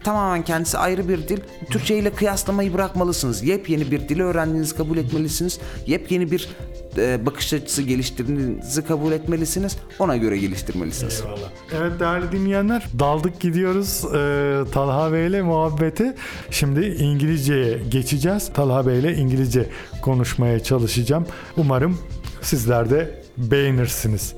tamamen 0.04 0.44
kendisi 0.44 0.78
ayrı 0.78 1.10
bir 1.10 1.28
dil. 1.28 1.40
Türkçe 1.70 1.98
ile 1.98 2.10
kıyaslamayı 2.10 2.74
bırakmalısınız. 2.74 3.44
Yepyeni 3.44 3.92
bir 3.92 4.10
dili 4.10 4.24
öğrendiğinizi 4.24 4.76
kabul 4.76 4.98
etmelisiniz. 4.98 5.60
Yepyeni 5.88 6.32
bir 6.32 6.50
e, 6.98 7.26
bakış 7.26 7.54
açısı 7.54 7.82
geliştirdiğinizi 7.82 8.86
kabul 8.86 9.12
etmelisiniz. 9.12 9.78
Ona 10.00 10.18
göre 10.18 10.38
geliştirmelisiniz. 10.38 11.22
Eyvallah. 11.22 11.50
Evet 11.78 12.00
değerli 12.00 12.32
dinleyenler 12.32 12.88
daldık 13.00 13.40
gidiyoruz 13.40 14.06
e, 14.06 14.72
Talha 14.72 15.14
Bey 15.14 15.28
ile 15.28 15.42
muhabbete. 15.42 16.16
Şimdi 16.52 16.86
İngilizceye 16.86 17.80
geçeceğiz. 17.92 18.54
Talha 18.54 18.88
Bey 18.88 19.00
ile 19.00 19.16
İngilizce 19.16 19.70
konuşmaya 20.02 20.64
çalışacağım. 20.64 21.26
Umarım 21.58 21.98
sizler 22.42 22.90
de 22.90 23.22
beğenirsiniz. 23.38 24.34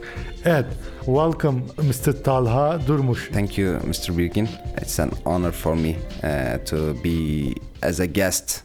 Evet, 0.45 0.65
welcome 1.05 1.61
Mr. 1.77 2.23
Talha 2.23 2.87
Durmuş. 2.87 3.29
Thank 3.33 3.57
you, 3.57 3.73
Mr. 3.87 4.17
Birkin. 4.17 4.49
It's 4.81 4.99
an 4.99 5.11
honor 5.23 5.51
for 5.51 5.75
me 5.75 5.89
uh, 6.23 6.65
to 6.65 6.77
be 7.03 7.49
as 7.87 7.99
a 7.99 8.05
guest 8.05 8.61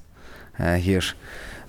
uh, 0.61 0.65
here 0.65 1.05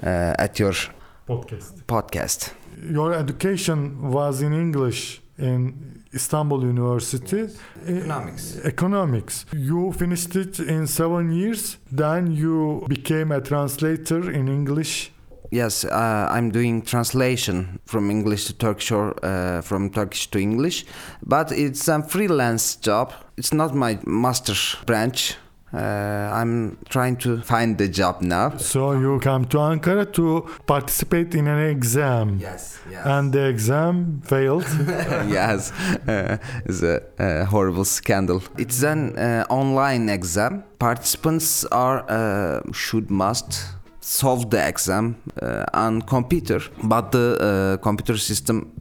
uh, 0.03 0.43
at 0.43 0.59
your 0.59 0.91
Podcast. 1.29 1.83
podcast. 1.85 2.53
Your 2.91 3.13
education 3.13 4.09
was 4.09 4.41
in 4.41 4.51
English 4.51 5.21
in 5.37 6.03
Istanbul 6.11 6.63
University. 6.63 7.47
Economics. 7.87 8.57
Economics. 8.65 9.45
You 9.53 9.93
finished 9.93 10.35
it 10.35 10.59
in 10.59 10.87
seven 10.87 11.31
years. 11.31 11.77
Then 11.91 12.31
you 12.31 12.83
became 12.87 13.31
a 13.31 13.41
translator 13.41 14.31
in 14.31 14.47
English. 14.47 15.11
Yes, 15.51 15.85
uh, 15.85 16.27
I'm 16.31 16.49
doing 16.49 16.81
translation 16.81 17.79
from 17.85 18.09
English 18.09 18.45
to 18.45 18.53
Turkish 18.53 18.91
or 18.91 19.13
uh, 19.23 19.61
from 19.61 19.91
Turkish 19.91 20.31
to 20.31 20.39
English, 20.39 20.85
but 21.23 21.51
it's 21.51 21.87
a 21.87 22.01
freelance 22.01 22.75
job. 22.75 23.13
It's 23.37 23.53
not 23.53 23.75
my 23.75 23.99
master's 24.05 24.77
branch. 24.85 25.35
Uh, 25.71 26.31
I'm 26.33 26.77
trying 26.89 27.17
to 27.17 27.41
find 27.41 27.77
the 27.77 27.87
job 27.87 28.21
now. 28.21 28.57
So 28.57 28.93
you 28.93 29.19
come 29.19 29.45
to 29.45 29.57
Ankara 29.57 30.11
to 30.13 30.47
participate 30.65 31.35
in 31.35 31.47
an 31.47 31.59
exam. 31.69 32.39
Yes, 32.39 32.79
yes. 32.89 33.05
And 33.05 33.31
the 33.31 33.47
exam 33.47 34.21
failed. 34.25 34.65
yes, 35.27 35.71
uh, 36.07 36.37
it's 36.65 36.81
a, 36.81 37.01
a 37.19 37.45
horrible 37.45 37.85
scandal. 37.85 38.41
It's 38.57 38.81
an 38.83 39.15
uh, 39.17 39.45
online 39.49 40.09
exam. 40.09 40.63
Participants 40.79 41.65
are 41.65 42.03
uh, 42.09 42.61
should 42.73 43.11
must 43.11 43.65
solve 44.01 44.49
the 44.49 44.67
exam 44.67 45.17
uh, 45.41 45.65
on 45.73 46.01
computer, 46.01 46.61
but 46.83 47.11
the 47.11 47.37
uh, 47.39 47.83
computer 47.83 48.17
system 48.17 48.71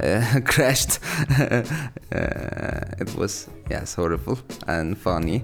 uh, 0.00 0.40
crashed. 0.44 1.00
uh, 1.40 1.62
it 3.00 3.12
was 3.16 3.48
yes 3.70 3.94
horrible 3.94 4.38
and 4.68 4.96
funny 4.96 5.42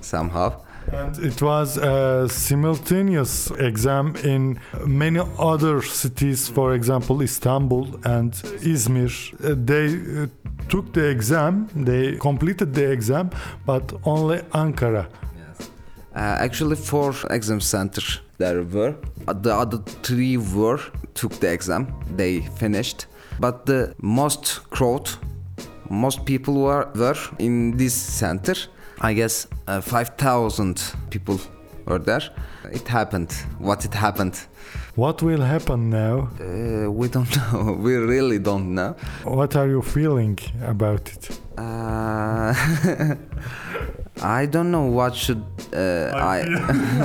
somehow. 0.00 0.52
and 0.92 1.16
it 1.18 1.40
was 1.40 1.76
a 1.78 2.28
simultaneous 2.28 3.50
exam 3.52 4.14
in 4.24 4.58
many 4.86 5.20
other 5.38 5.80
cities, 5.82 6.48
for 6.48 6.74
example, 6.74 7.22
Istanbul 7.22 7.86
and 8.04 8.32
Izmir. 8.62 9.12
Uh, 9.44 9.54
they 9.64 9.86
uh, 10.22 10.26
took 10.68 10.92
the 10.92 11.08
exam, 11.08 11.68
they 11.74 12.16
completed 12.16 12.74
the 12.74 12.90
exam, 12.90 13.30
but 13.64 13.92
only 14.04 14.38
Ankara. 14.52 15.06
Uh, 16.14 16.18
actually, 16.18 16.76
four 16.76 17.14
exam 17.30 17.60
centers 17.60 18.20
there 18.38 18.62
were. 18.62 18.94
Uh, 19.26 19.32
The 19.32 19.54
other 19.54 19.78
three 20.02 20.36
were 20.36 20.80
took 21.14 21.32
the 21.40 21.50
exam. 21.52 21.86
They 22.16 22.40
finished, 22.58 23.06
but 23.40 23.64
the 23.66 23.94
most 24.02 24.60
crowd, 24.70 25.08
most 25.88 26.24
people 26.26 26.54
were 26.54 26.86
were 26.94 27.18
in 27.38 27.76
this 27.78 27.94
center. 27.94 28.56
I 29.02 29.14
guess 29.14 29.48
uh, 29.66 29.80
five 29.80 30.10
thousand 30.16 30.80
people 31.10 31.40
were 31.86 31.98
there. 31.98 32.22
It 32.72 32.86
happened. 32.88 33.32
What 33.58 33.84
it 33.84 33.94
happened? 33.94 34.36
What 34.94 35.22
will 35.22 35.40
happen 35.40 35.90
now? 35.90 36.28
Uh, 36.40 36.90
we 36.90 37.08
don't 37.08 37.36
know. 37.52 37.72
We 37.72 37.96
really 37.96 38.38
don't 38.38 38.74
know. 38.74 38.94
What 39.24 39.56
are 39.56 39.66
you 39.68 39.82
feeling 39.82 40.38
about 40.64 41.10
it? 41.12 41.40
Uh, 41.58 42.54
I 44.22 44.46
don't 44.46 44.70
know 44.70 44.84
what 44.84 45.16
should 45.16 45.42
uh, 45.74 46.12
I, 46.14 46.44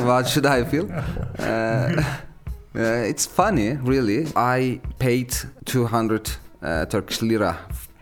what 0.06 0.28
should 0.28 0.46
I 0.46 0.64
feel. 0.66 0.88
Uh, 1.40 2.04
uh, 2.76 3.10
it's 3.10 3.26
funny, 3.26 3.72
really. 3.74 4.28
I 4.36 4.82
paid 5.00 5.34
200 5.66 6.30
uh, 6.62 6.86
Turkish 6.86 7.22
lira 7.22 7.58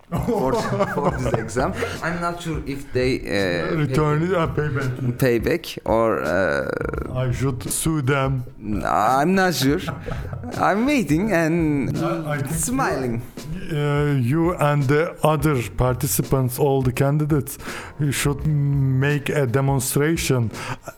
for, 0.10 0.54
for 0.94 1.12
this 1.12 1.34
exam. 1.34 1.74
I'm 2.02 2.22
not 2.22 2.42
sure 2.42 2.62
if 2.66 2.92
they 2.94 3.20
uh, 3.20 3.76
Return 3.76 4.24
it, 4.24 4.34
uh, 4.34 4.48
payment. 4.48 5.18
pay, 5.20 5.40
pay 5.40 5.60
or 5.86 6.22
uh, 6.24 6.70
I 7.14 7.32
should 7.32 7.64
sue 7.72 8.02
them. 8.02 8.44
I'm 8.86 9.36
not 9.36 9.56
sure. 9.56 9.80
I'm 10.58 10.86
waiting 10.86 11.32
and 11.32 11.98
I 11.98 12.42
smiling. 12.48 13.22
Uh, 13.72 14.20
you 14.22 14.54
and 14.56 14.84
the 14.84 15.16
other 15.24 15.60
participants, 15.72 16.60
all 16.60 16.84
the 16.84 16.92
candidates, 16.92 17.58
you 18.00 18.12
should 18.12 18.46
make 18.46 19.30
a 19.30 19.48
demonstration 19.48 20.52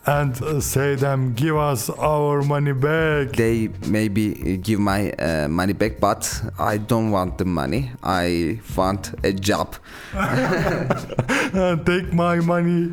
and 0.06 0.42
uh, 0.42 0.60
say 0.60 0.96
them, 0.96 1.34
give 1.34 1.56
us 1.56 1.90
our 1.92 2.42
money 2.42 2.74
back. 2.74 3.32
they 3.38 3.70
maybe 3.88 4.58
give 4.58 4.80
my 4.80 5.12
uh, 5.14 5.48
money 5.48 5.74
back 5.74 6.00
but 6.00 6.42
i 6.60 6.78
don't 6.78 7.12
want 7.12 7.38
the 7.38 7.46
money 7.46 7.92
i 8.04 8.60
want 8.76 8.97
a 9.24 9.32
job 9.34 9.76
take 11.86 12.14
my 12.14 12.40
money, 12.40 12.90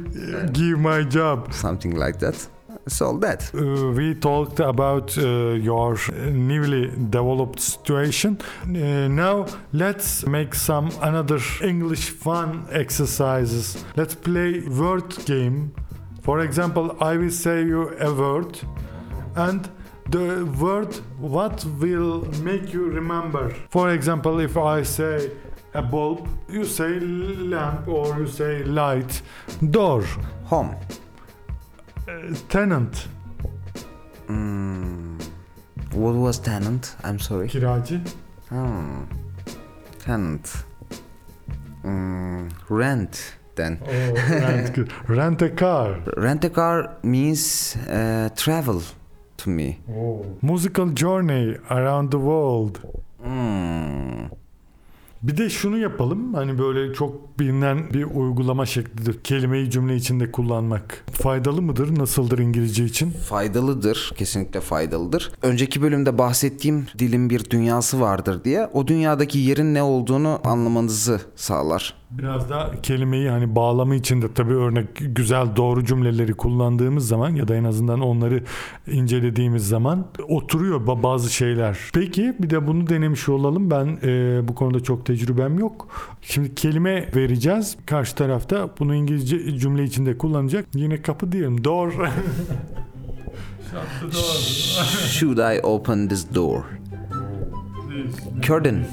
give 0.52 0.78
my 0.78 1.02
job. 1.04 1.52
something 1.52 1.94
like 1.96 2.18
that 2.18 2.48
So 2.86 3.18
that 3.18 3.50
Uh, 3.54 3.92
we 3.96 4.14
talked 4.14 4.60
about 4.60 5.16
uh, 5.16 5.22
your 5.70 5.96
newly 6.32 6.90
developed 7.10 7.60
situation. 7.60 8.36
Uh, 8.62 9.08
now 9.08 9.46
let's 9.72 10.26
make 10.26 10.54
some 10.54 10.90
another 11.00 11.40
English 11.62 12.10
fun 12.10 12.66
exercises. 12.70 13.84
Let's 13.96 14.14
play 14.14 14.60
word 14.68 15.16
game. 15.26 15.72
For 16.22 16.40
example, 16.40 16.86
I 17.00 17.16
will 17.16 17.30
say 17.30 17.64
you 17.64 17.82
a 17.98 18.12
word 18.12 18.58
and 19.36 19.68
the 20.10 20.44
word 20.60 20.94
what 21.18 21.64
will 21.80 22.24
make 22.42 22.72
you 22.74 22.84
remember. 22.90 23.54
For 23.70 23.90
example, 23.94 24.40
if 24.40 24.56
I 24.56 24.82
say 24.84 25.30
a 25.74 25.82
bulb, 25.82 26.28
you 26.48 26.64
say 26.64 27.00
lamp 27.00 27.88
or 27.88 28.18
you 28.20 28.26
say 28.26 28.62
light. 28.64 29.22
Door, 29.70 30.04
home. 30.44 30.74
Uh, 32.08 32.34
tenant, 32.48 33.08
Mm, 34.26 35.20
what 35.92 36.14
was 36.14 36.38
tenant? 36.38 36.96
I'm 37.04 37.18
sorry. 37.18 37.48
Kiracı. 37.48 38.00
Hmm. 38.48 39.02
tenant. 39.98 40.64
Mm, 41.82 42.48
rent 42.70 43.34
then. 43.54 43.78
Oh, 43.87 44.14
rent, 44.40 44.78
rent 45.08 45.42
a 45.42 45.50
car. 45.50 46.00
rent 46.16 46.44
a 46.44 46.48
car 46.50 46.96
means 47.02 47.76
uh, 47.88 48.30
travel 48.34 48.80
to 49.37 49.50
me. 49.50 49.78
Musical 50.42 50.87
journey 50.87 51.56
around 51.70 52.10
the 52.10 52.18
world. 52.18 52.80
Bir 55.24 55.37
de 55.37 55.50
şunu 55.50 55.78
yapalım. 55.78 56.34
Hani 56.34 56.58
böyle 56.58 56.94
çok 56.94 57.38
bilinen 57.38 57.90
bir 57.94 58.04
uygulama 58.04 58.66
şeklidir. 58.66 59.20
Kelimeyi 59.24 59.70
cümle 59.70 59.96
içinde 59.96 60.32
kullanmak. 60.32 61.04
Faydalı 61.12 61.62
mıdır? 61.62 61.98
Nasıldır 61.98 62.38
İngilizce 62.38 62.84
için? 62.84 63.10
faydalıdır. 63.10 64.12
Kesinlikle 64.16 64.60
faydalıdır. 64.60 65.32
Önceki 65.42 65.82
bölümde 65.82 66.18
bahsettiğim 66.18 66.87
dilin 66.98 67.30
bir 67.30 67.50
dünyası 67.50 68.00
vardır 68.00 68.44
diye 68.44 68.66
o 68.72 68.87
dünyadaki 68.87 69.38
yerin 69.38 69.74
ne 69.74 69.82
olduğunu 69.82 70.40
anlamanızı 70.44 71.20
sağlar. 71.37 71.94
Biraz 72.18 72.48
da 72.50 72.70
kelimeyi 72.83 73.29
hani 73.31 73.55
bağlamı 73.57 73.94
içinde 73.94 74.35
tabii 74.35 74.55
örnek 74.55 74.87
güzel 75.00 75.57
doğru 75.57 75.85
cümleleri 75.85 76.35
kullandığımız 76.35 77.09
zaman 77.09 77.31
ya 77.31 77.48
da 77.48 77.55
en 77.57 77.64
azından 77.64 78.00
onları 78.00 78.42
incelediğimiz 78.87 79.68
zaman 79.68 80.07
oturuyor 80.29 80.87
ba- 80.87 81.03
bazı 81.03 81.33
şeyler. 81.33 81.79
Peki 81.94 82.35
bir 82.38 82.50
de 82.50 82.66
bunu 82.66 82.88
denemiş 82.88 83.29
olalım. 83.29 83.70
Ben 83.70 83.98
e, 84.03 84.40
bu 84.48 84.55
konuda 84.55 84.81
çok 84.83 85.07
tecrübem 85.07 85.59
yok. 85.59 85.88
Şimdi 86.22 86.55
kelime 86.55 87.09
vereceğiz. 87.16 87.77
Karşı 87.87 88.14
tarafta 88.14 88.68
bunu 88.79 88.94
İngilizce 88.94 89.59
cümle 89.59 89.85
içinde 89.85 90.18
kullanacak. 90.18 90.66
Yine 90.74 91.03
kapı 91.03 91.33
diyelim. 91.33 91.64
Door. 91.64 91.92
Should 95.11 95.38
I 95.57 95.61
open 95.62 96.09
this 96.09 96.35
door? 96.35 96.62
Curtain. 98.40 98.85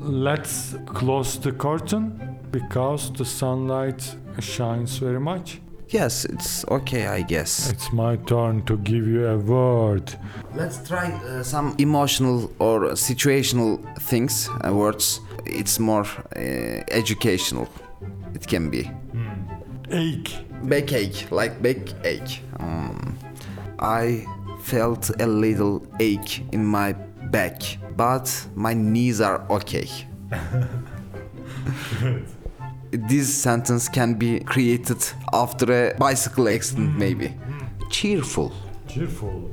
Let's 0.00 0.76
close 0.86 1.38
the 1.38 1.52
curtain 1.52 2.38
because 2.50 3.12
the 3.12 3.24
sunlight 3.24 4.16
shines 4.38 4.96
very 4.96 5.20
much. 5.20 5.60
Yes, 5.88 6.24
it's 6.24 6.64
okay, 6.68 7.06
I 7.08 7.22
guess. 7.22 7.68
It's 7.68 7.92
my 7.92 8.16
turn 8.16 8.62
to 8.64 8.78
give 8.78 9.06
you 9.06 9.26
a 9.26 9.36
word. 9.36 10.14
Let's 10.54 10.88
try 10.88 11.10
uh, 11.10 11.42
some 11.42 11.74
emotional 11.78 12.50
or 12.60 12.92
situational 12.92 13.78
things, 13.98 14.48
uh, 14.64 14.72
words. 14.72 15.20
It's 15.44 15.78
more 15.78 16.06
uh, 16.36 16.40
educational. 16.90 17.68
It 18.34 18.46
can 18.46 18.70
be. 18.70 18.90
Ache. 19.90 20.46
Backache, 20.62 21.30
like 21.30 21.60
backache. 21.60 22.40
Um, 22.58 23.18
I 23.80 24.24
felt 24.62 25.10
a 25.20 25.26
little 25.26 25.84
ache 25.98 26.44
in 26.52 26.64
my 26.64 26.94
back, 27.30 27.62
but 27.96 28.46
my 28.54 28.74
knees 28.74 29.20
are 29.20 29.46
okay. 29.50 29.88
this 32.90 33.34
sentence 33.34 33.88
can 33.88 34.14
be 34.14 34.40
created 34.40 35.02
after 35.32 35.72
a 35.72 35.94
bicycle 35.96 36.48
accident, 36.48 36.96
maybe. 36.96 37.34
Cheerful. 37.90 38.52
Cheerful. 38.88 39.50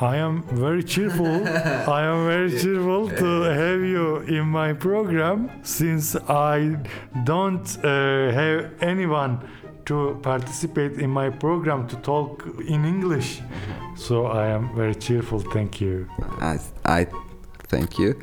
I 0.00 0.16
am 0.16 0.44
very 0.44 0.84
cheerful. 0.84 1.26
I 1.88 2.04
am 2.04 2.26
very 2.26 2.50
cheerful 2.50 3.08
to 3.08 3.42
have 3.42 3.80
you 3.80 4.18
in 4.18 4.46
my 4.46 4.72
program 4.72 5.50
since 5.64 6.14
I 6.14 6.76
don't 7.24 7.66
uh, 7.84 8.30
have 8.30 8.70
anyone 8.80 9.40
to 9.88 10.18
participate 10.22 11.00
in 11.00 11.10
my 11.10 11.30
program 11.30 11.88
to 11.88 11.96
talk 11.96 12.44
in 12.66 12.84
English. 12.84 13.40
So 13.96 14.26
I 14.26 14.48
am 14.48 14.74
very 14.76 14.94
cheerful. 14.94 15.40
Thank 15.40 15.80
you. 15.80 16.06
I, 16.40 16.58
I 16.84 17.06
thank 17.68 17.98
you. 17.98 18.20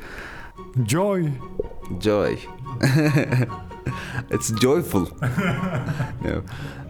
Joy. 0.84 1.32
Joy. 1.98 2.38
it's 4.30 4.50
joyful. 4.52 5.10
no. 6.22 6.44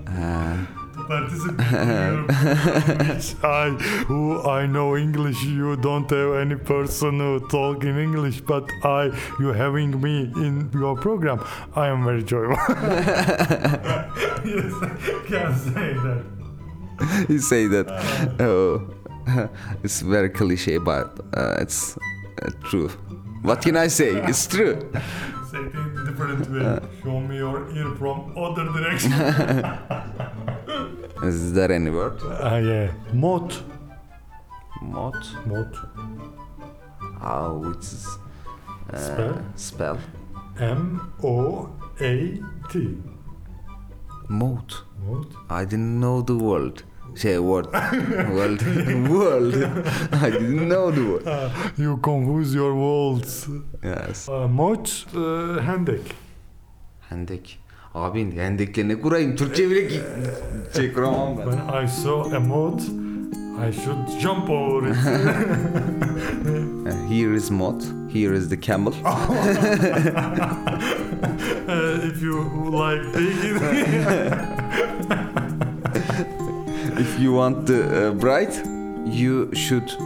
Uh, 0.06 0.66
Participate 1.08 1.58
which 3.08 3.34
I 3.44 3.70
who 4.08 4.42
I 4.42 4.66
know 4.66 4.96
English 4.96 5.42
you 5.44 5.76
don't 5.76 6.10
have 6.10 6.34
any 6.34 6.56
person 6.56 7.18
who 7.18 7.40
talk 7.48 7.84
in 7.84 7.98
English 7.98 8.40
but 8.40 8.70
I 8.82 9.10
you 9.40 9.52
having 9.52 10.00
me 10.00 10.32
in 10.36 10.70
your 10.72 10.96
program 10.96 11.44
I 11.74 11.88
am 11.88 12.04
very 12.04 12.22
joyful 12.22 12.56
yes 14.44 14.72
can 15.28 15.54
say 15.56 15.92
that 15.94 16.36
you 17.28 17.38
say 17.40 17.66
that. 17.66 17.86
Oh, 18.40 18.88
it's 19.82 20.00
very 20.00 20.30
cliche, 20.30 20.78
but 20.78 21.20
uh, 21.36 21.56
it's 21.58 21.96
uh, 21.96 22.50
true. 22.64 22.88
What 23.42 23.62
can 23.62 23.76
I 23.76 23.88
say? 23.88 24.16
It's 24.28 24.46
true. 24.46 24.80
say 25.50 25.58
it 25.58 25.74
in 25.74 26.04
different 26.06 26.50
way 26.50 26.80
show 27.02 27.20
me 27.20 27.36
your 27.36 27.70
ear 27.76 27.94
from 27.96 28.32
other 28.36 28.64
direction 28.64 29.12
Is 31.22 31.52
there 31.54 31.72
any 31.72 31.90
word? 31.90 32.18
ah 32.22 32.56
yeah 32.58 32.90
Mot. 33.12 33.62
Mot? 34.82 35.16
Mot. 35.46 35.74
How 37.20 37.62
it's 37.70 38.06
uh, 38.92 38.98
Spell? 38.98 39.34
Spell. 39.56 39.98
M 40.58 41.12
O 41.22 41.70
A 42.00 42.38
T 42.70 42.96
Mot. 44.28 44.82
Mot. 45.06 45.26
I 45.48 45.64
didn't 45.64 45.98
know 46.00 46.20
the 46.22 46.36
word. 46.36 46.82
Say 47.14 47.38
word. 47.38 47.66
world. 47.72 48.60
world. 49.08 49.54
I 50.24 50.30
didn't 50.30 50.68
know 50.68 50.90
the 50.90 51.04
word. 51.10 51.22
Ah, 51.26 51.72
you 51.78 51.96
confuse 51.98 52.54
your 52.54 52.74
words 52.74 53.48
Yes. 53.82 54.28
uh, 54.28 54.46
mod 54.48 54.86
uh, 55.14 55.58
hendek 55.68 56.12
Hendek. 57.10 57.56
Abi 57.96 58.36
hendekle 58.36 59.00
kurayım? 59.00 59.36
Türkçe 59.36 59.70
bile 59.70 59.88
ki 59.88 60.00
şey 60.76 60.92
kuramam 60.92 61.38
ben. 61.38 61.44
When 61.44 61.84
I 61.84 61.88
saw 61.88 62.36
a 62.36 62.40
moat, 62.40 62.80
I 63.68 63.72
should 63.72 64.20
jump 64.20 64.50
over 64.50 64.88
it. 64.88 64.96
Here 67.10 67.34
is 67.36 67.50
mod. 67.50 67.82
Here 68.12 68.36
is 68.36 68.48
the 68.48 68.60
camel. 68.60 68.92
Uh, 71.68 71.98
if 72.06 72.22
you 72.22 72.44
like 72.70 73.02
take 73.12 73.22
it. 73.42 73.60
if 77.00 77.18
you 77.20 77.32
want 77.32 77.66
the 77.66 77.82
uh, 77.82 78.12
bride, 78.14 78.54
you 79.06 79.50
should 79.52 79.96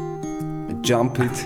jump 0.80 1.18
it 1.20 1.44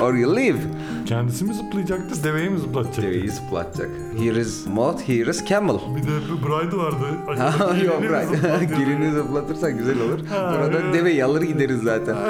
or 0.00 0.16
you 0.16 0.26
leave. 0.26 0.66
Kendisi 1.08 1.44
mi 1.44 1.54
zıplayacaktı, 1.54 2.24
deveyi 2.24 2.50
mi 2.50 2.58
zıplatacaktı? 2.58 3.02
Deveyi 3.02 3.30
zıplatacak. 3.30 3.90
Here 4.18 4.40
is 4.40 4.66
moth, 4.66 5.08
here 5.08 5.30
is 5.30 5.46
camel. 5.46 5.78
Bir 5.96 6.02
de 6.02 6.06
bir 6.06 6.42
bride 6.42 6.76
vardı. 6.76 6.96
Gelini 7.26 7.86
Yok 7.86 8.02
zıplatıyordu? 8.34 8.84
Gelini 8.84 9.12
zıplatırsak 9.12 9.78
güzel 9.78 10.00
olur. 10.00 10.18
Öyle. 10.62 10.92
deveyi 10.92 11.24
alır 11.24 11.42
gideriz 11.42 11.82
zaten. 11.82 12.16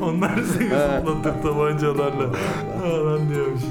Onlar 0.00 0.30
seni 0.58 0.68
zıplatır 0.68 1.42
tabancalarla. 1.42 2.30
Ben 2.84 3.28
diyormuşum. 3.28 3.68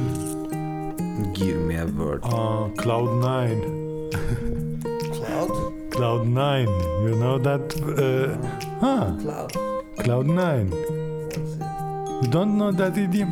Give 1.33 1.57
me 1.59 1.81
a 1.81 1.87
word. 1.87 2.23
Aa, 2.23 2.67
Cloud9. 2.77 3.49
Cloud? 5.13 5.49
Cloud9. 5.91 6.63
You 7.09 7.13
know 7.19 7.43
that? 7.43 7.75
Uh, 7.81 8.29
ha, 8.81 9.07
Cloud. 9.23 9.51
Cloud9. 9.97 10.96
You 12.21 12.27
don't 12.29 12.57
know 12.57 12.71
that 12.71 12.97
idiom? 12.97 13.31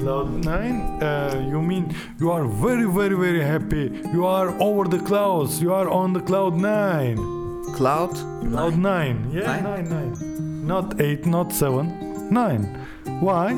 Cloud9, 0.00 1.02
uh, 1.02 1.38
you 1.48 1.62
mean 1.62 1.94
you 2.20 2.30
are 2.30 2.44
very, 2.46 2.84
very, 2.84 3.16
very 3.16 3.40
happy. 3.42 3.90
You 4.12 4.26
are 4.26 4.48
over 4.60 4.84
the 4.88 4.98
clouds. 4.98 5.62
You 5.62 5.72
are 5.72 5.88
on 5.88 6.12
the 6.12 6.20
cloud 6.20 6.54
nine. 6.54 7.16
Cloud? 7.74 8.14
Cloud 8.50 8.76
nine. 8.76 9.30
Yeah, 9.32 9.46
Nine? 9.60 9.64
nine, 9.64 9.88
nine. 9.88 10.66
Not 10.66 11.00
eight, 11.00 11.24
not 11.26 11.52
seven, 11.52 12.28
nine. 12.30 12.64
Why? 13.20 13.54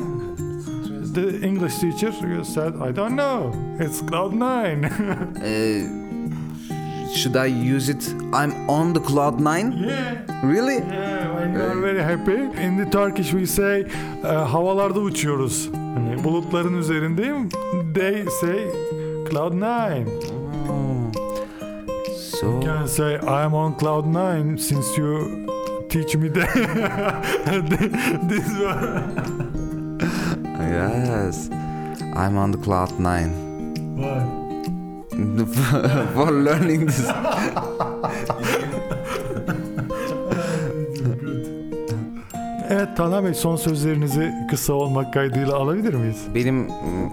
The 1.17 1.39
English 1.43 1.79
teacher 1.79 2.11
said, 2.43 2.75
I 2.81 2.91
don't 2.91 3.15
know. 3.15 3.51
It's 3.79 4.01
cloud 4.01 4.33
nine. 4.33 4.85
Uh, 6.69 7.13
should 7.15 7.35
I 7.37 7.45
use 7.45 7.87
it? 7.89 8.03
I'm 8.33 8.69
on 8.69 8.93
the 8.93 8.99
cloud 8.99 9.39
nine? 9.39 9.71
yeah. 9.77 10.23
Really? 10.45 10.77
Yeah, 10.79 11.26
when 11.47 11.59
you 11.59 11.65
are 11.65 11.75
very 11.81 12.03
happy. 12.03 12.61
In 12.61 12.77
the 12.77 12.85
Turkish 12.85 13.33
we 13.33 13.45
say 13.45 13.85
e, 14.23 14.27
havalarda 14.27 14.99
uçuyoruz. 14.99 15.69
Hani 15.73 16.23
bulutların 16.23 16.77
üzerindeyim. 16.77 17.49
They 17.95 18.25
say 18.41 18.67
cloud 19.29 19.53
nine. 19.53 20.07
So 22.17 22.47
You 22.47 22.61
can 22.61 22.87
say 22.87 23.15
I'm 23.15 23.53
on 23.53 23.77
cloud 23.77 24.05
nine 24.05 24.57
since 24.57 25.01
you 25.01 25.45
teach 25.89 26.15
me 26.15 26.29
that. 26.29 26.53
this 28.29 28.49
one. 28.59 29.01
yes, 30.59 31.49
I'm 32.15 32.37
on 32.37 32.51
the 32.51 32.61
cloud 32.61 32.99
nine 32.99 33.31
Why? 33.97 34.21
for 36.13 36.31
learning 36.31 36.85
this. 36.85 37.11
Evet 42.69 42.97
Talha 42.97 43.23
Bey 43.23 43.33
son 43.33 43.55
sözlerinizi 43.55 44.33
kısa 44.49 44.73
olmak 44.73 45.13
kaydıyla 45.13 45.55
alabilir 45.55 45.93
miyiz? 45.93 46.27
Benim 46.35 46.67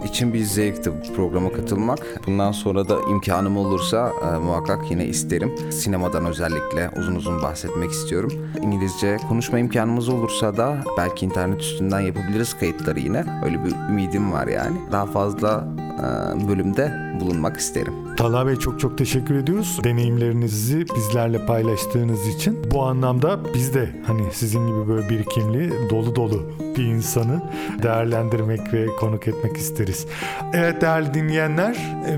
için 0.09 0.35
bir 0.35 0.45
zevkti 0.45 0.93
bu 0.93 1.15
programa 1.15 1.53
katılmak. 1.53 1.99
Bundan 2.27 2.53
sonra 2.53 2.89
da 2.89 2.99
imkanım 3.11 3.57
olursa 3.57 4.13
e, 4.23 4.39
muhakkak 4.39 4.91
yine 4.91 5.07
isterim. 5.07 5.55
Sinemadan 5.73 6.27
özellikle 6.27 6.91
uzun 6.97 7.15
uzun 7.15 7.43
bahsetmek 7.43 7.91
istiyorum. 7.91 8.33
İngilizce 8.63 9.17
konuşma 9.29 9.59
imkanımız 9.59 10.09
olursa 10.09 10.57
da 10.57 10.77
belki 10.99 11.27
internet 11.27 11.61
üstünden 11.61 12.01
yapabiliriz 12.01 12.59
kayıtları 12.59 13.01
yine. 13.01 13.25
Öyle 13.45 13.65
bir 13.65 13.73
ümidim 13.91 14.33
var 14.33 14.47
yani. 14.47 14.77
Daha 14.93 15.07
fazla 15.07 15.69
e, 15.99 16.49
bölümde 16.49 17.14
bulunmak 17.21 17.57
isterim. 17.57 17.95
Talha 18.17 18.47
Bey 18.47 18.57
çok 18.57 18.81
çok 18.81 18.99
teşekkür 18.99 19.35
ediyoruz. 19.35 19.81
Deneyimlerinizi 19.85 20.87
bizlerle 20.97 21.47
paylaştığınız 21.47 22.29
için. 22.29 22.59
Bu 22.71 22.83
anlamda 22.83 23.41
biz 23.55 23.75
de 23.75 23.91
hani 24.07 24.23
sizin 24.33 24.67
gibi 24.67 24.89
böyle 24.89 25.09
birikimli, 25.09 25.73
dolu 25.91 26.17
dolu 26.17 26.43
bir 26.77 26.85
insanı 26.85 27.43
değerlendirmek 27.83 28.75
ve 28.75 28.87
konuk 28.87 29.29
etmek 29.29 29.57
isteriz. 29.57 30.07
Evet 30.53 30.81
değerli 30.81 31.15
dinleyenler, 31.15 31.77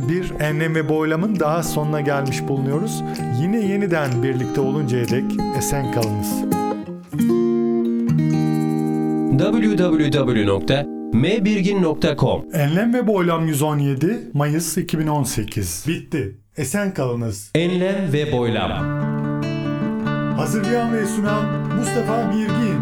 bir 0.08 0.32
enlem 0.40 0.74
ve 0.74 0.88
boylamın 0.88 1.40
daha 1.40 1.62
sonuna 1.62 2.00
gelmiş 2.00 2.48
bulunuyoruz. 2.48 3.02
Yine 3.42 3.58
yeniden 3.58 4.22
birlikte 4.22 4.60
oluncaya 4.60 5.08
dek 5.08 5.24
esen 5.58 5.92
kalınız. 5.92 6.56
www.mbirgin.com 11.12 12.44
Enlem 12.52 12.94
ve 12.94 13.06
Boylam 13.06 13.46
117 13.48 14.30
Mayıs 14.32 14.76
2018 14.76 15.84
bitti. 15.88 16.36
Esen 16.56 16.94
kalınız. 16.94 17.50
Enlem 17.54 18.12
ve 18.12 18.32
boylam. 18.32 18.70
Hazırlayan 20.36 20.92
ve 20.92 21.06
sunan 21.06 21.44
Mustafa 21.78 22.32
Birgin. 22.32 22.75